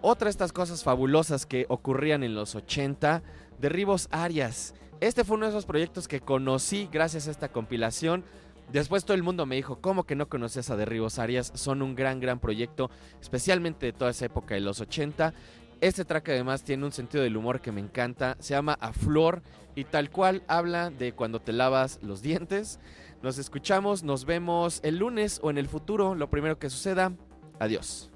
Otra 0.00 0.26
de 0.26 0.30
estas 0.30 0.52
cosas 0.52 0.84
fabulosas 0.84 1.46
que 1.46 1.66
ocurrían 1.68 2.22
en 2.22 2.34
los 2.34 2.54
80, 2.54 3.22
Derribos 3.58 4.08
Arias. 4.10 4.74
Este 5.00 5.24
fue 5.24 5.36
uno 5.36 5.44
de 5.44 5.50
esos 5.50 5.66
proyectos 5.66 6.08
que 6.08 6.20
conocí 6.20 6.88
gracias 6.90 7.28
a 7.28 7.30
esta 7.30 7.50
compilación. 7.50 8.24
Después 8.72 9.04
todo 9.04 9.14
el 9.14 9.22
mundo 9.22 9.44
me 9.44 9.56
dijo, 9.56 9.80
¿cómo 9.80 10.04
que 10.04 10.16
no 10.16 10.28
conocías 10.28 10.70
a 10.70 10.76
Derribos 10.76 11.18
Arias? 11.18 11.52
Son 11.54 11.82
un 11.82 11.94
gran, 11.94 12.18
gran 12.18 12.40
proyecto, 12.40 12.90
especialmente 13.20 13.86
de 13.86 13.92
toda 13.92 14.10
esa 14.10 14.24
época 14.24 14.54
de 14.54 14.60
los 14.60 14.80
80. 14.80 15.34
Este 15.82 16.06
track 16.06 16.30
además 16.30 16.64
tiene 16.64 16.86
un 16.86 16.92
sentido 16.92 17.22
del 17.22 17.36
humor 17.36 17.60
que 17.60 17.72
me 17.72 17.82
encanta, 17.82 18.36
se 18.40 18.54
llama 18.54 18.78
A 18.80 18.94
Flor 18.94 19.42
y 19.74 19.84
tal 19.84 20.10
cual 20.10 20.42
habla 20.48 20.88
de 20.88 21.12
cuando 21.12 21.40
te 21.40 21.52
lavas 21.52 22.00
los 22.02 22.22
dientes. 22.22 22.80
Nos 23.22 23.36
escuchamos, 23.36 24.02
nos 24.02 24.24
vemos 24.24 24.80
el 24.82 24.96
lunes 24.96 25.40
o 25.42 25.50
en 25.50 25.58
el 25.58 25.68
futuro, 25.68 26.14
lo 26.14 26.30
primero 26.30 26.58
que 26.58 26.70
suceda. 26.70 27.12
Adiós. 27.58 28.10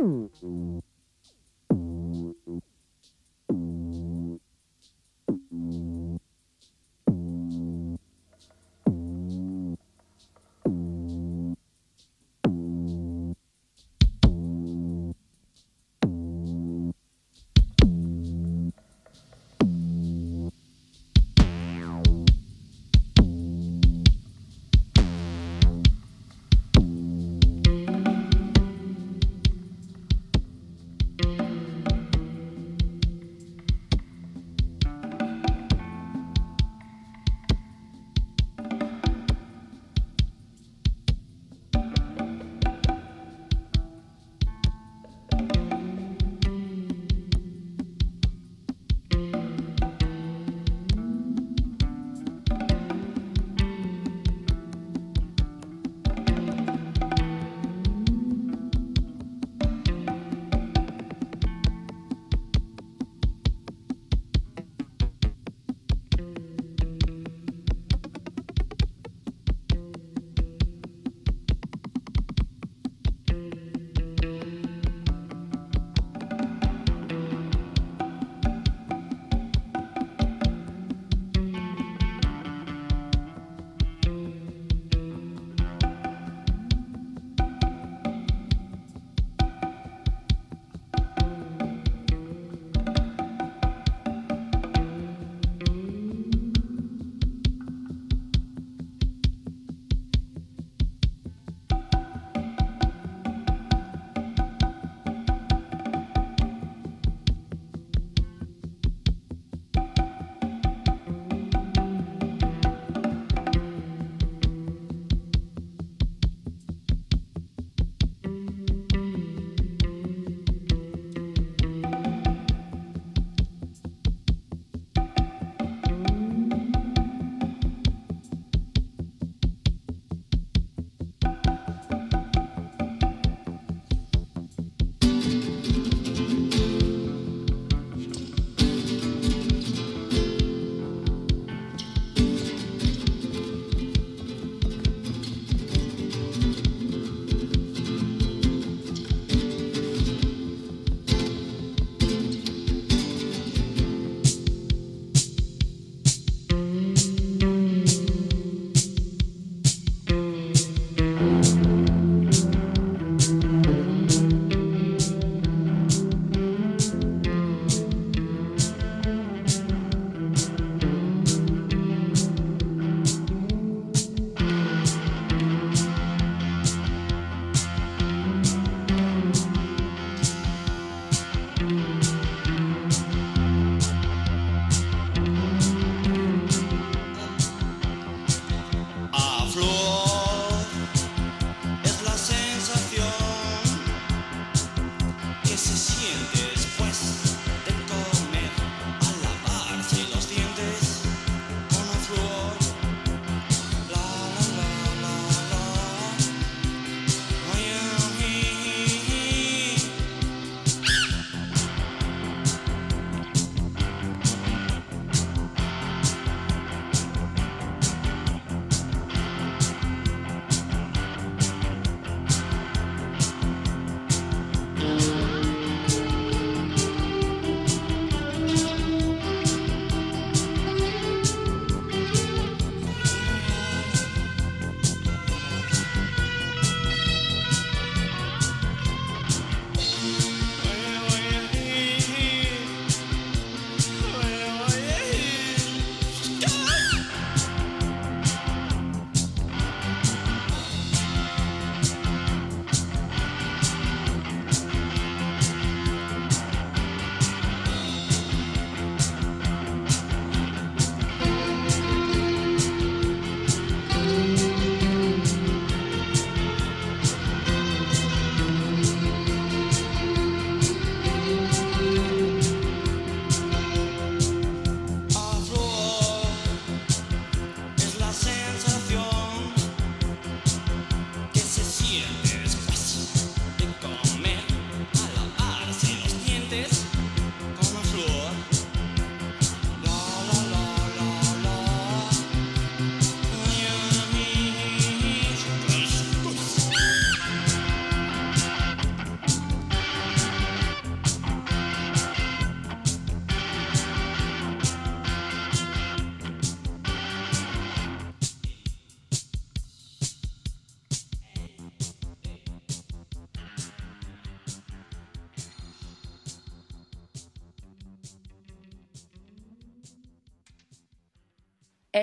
Mm. 0.00 0.78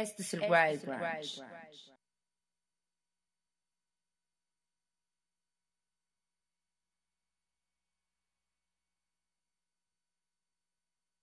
Este 0.01 0.23
es 0.23 0.33
el 0.33 0.41
Wild 0.41 0.85
Branch. 0.85 1.10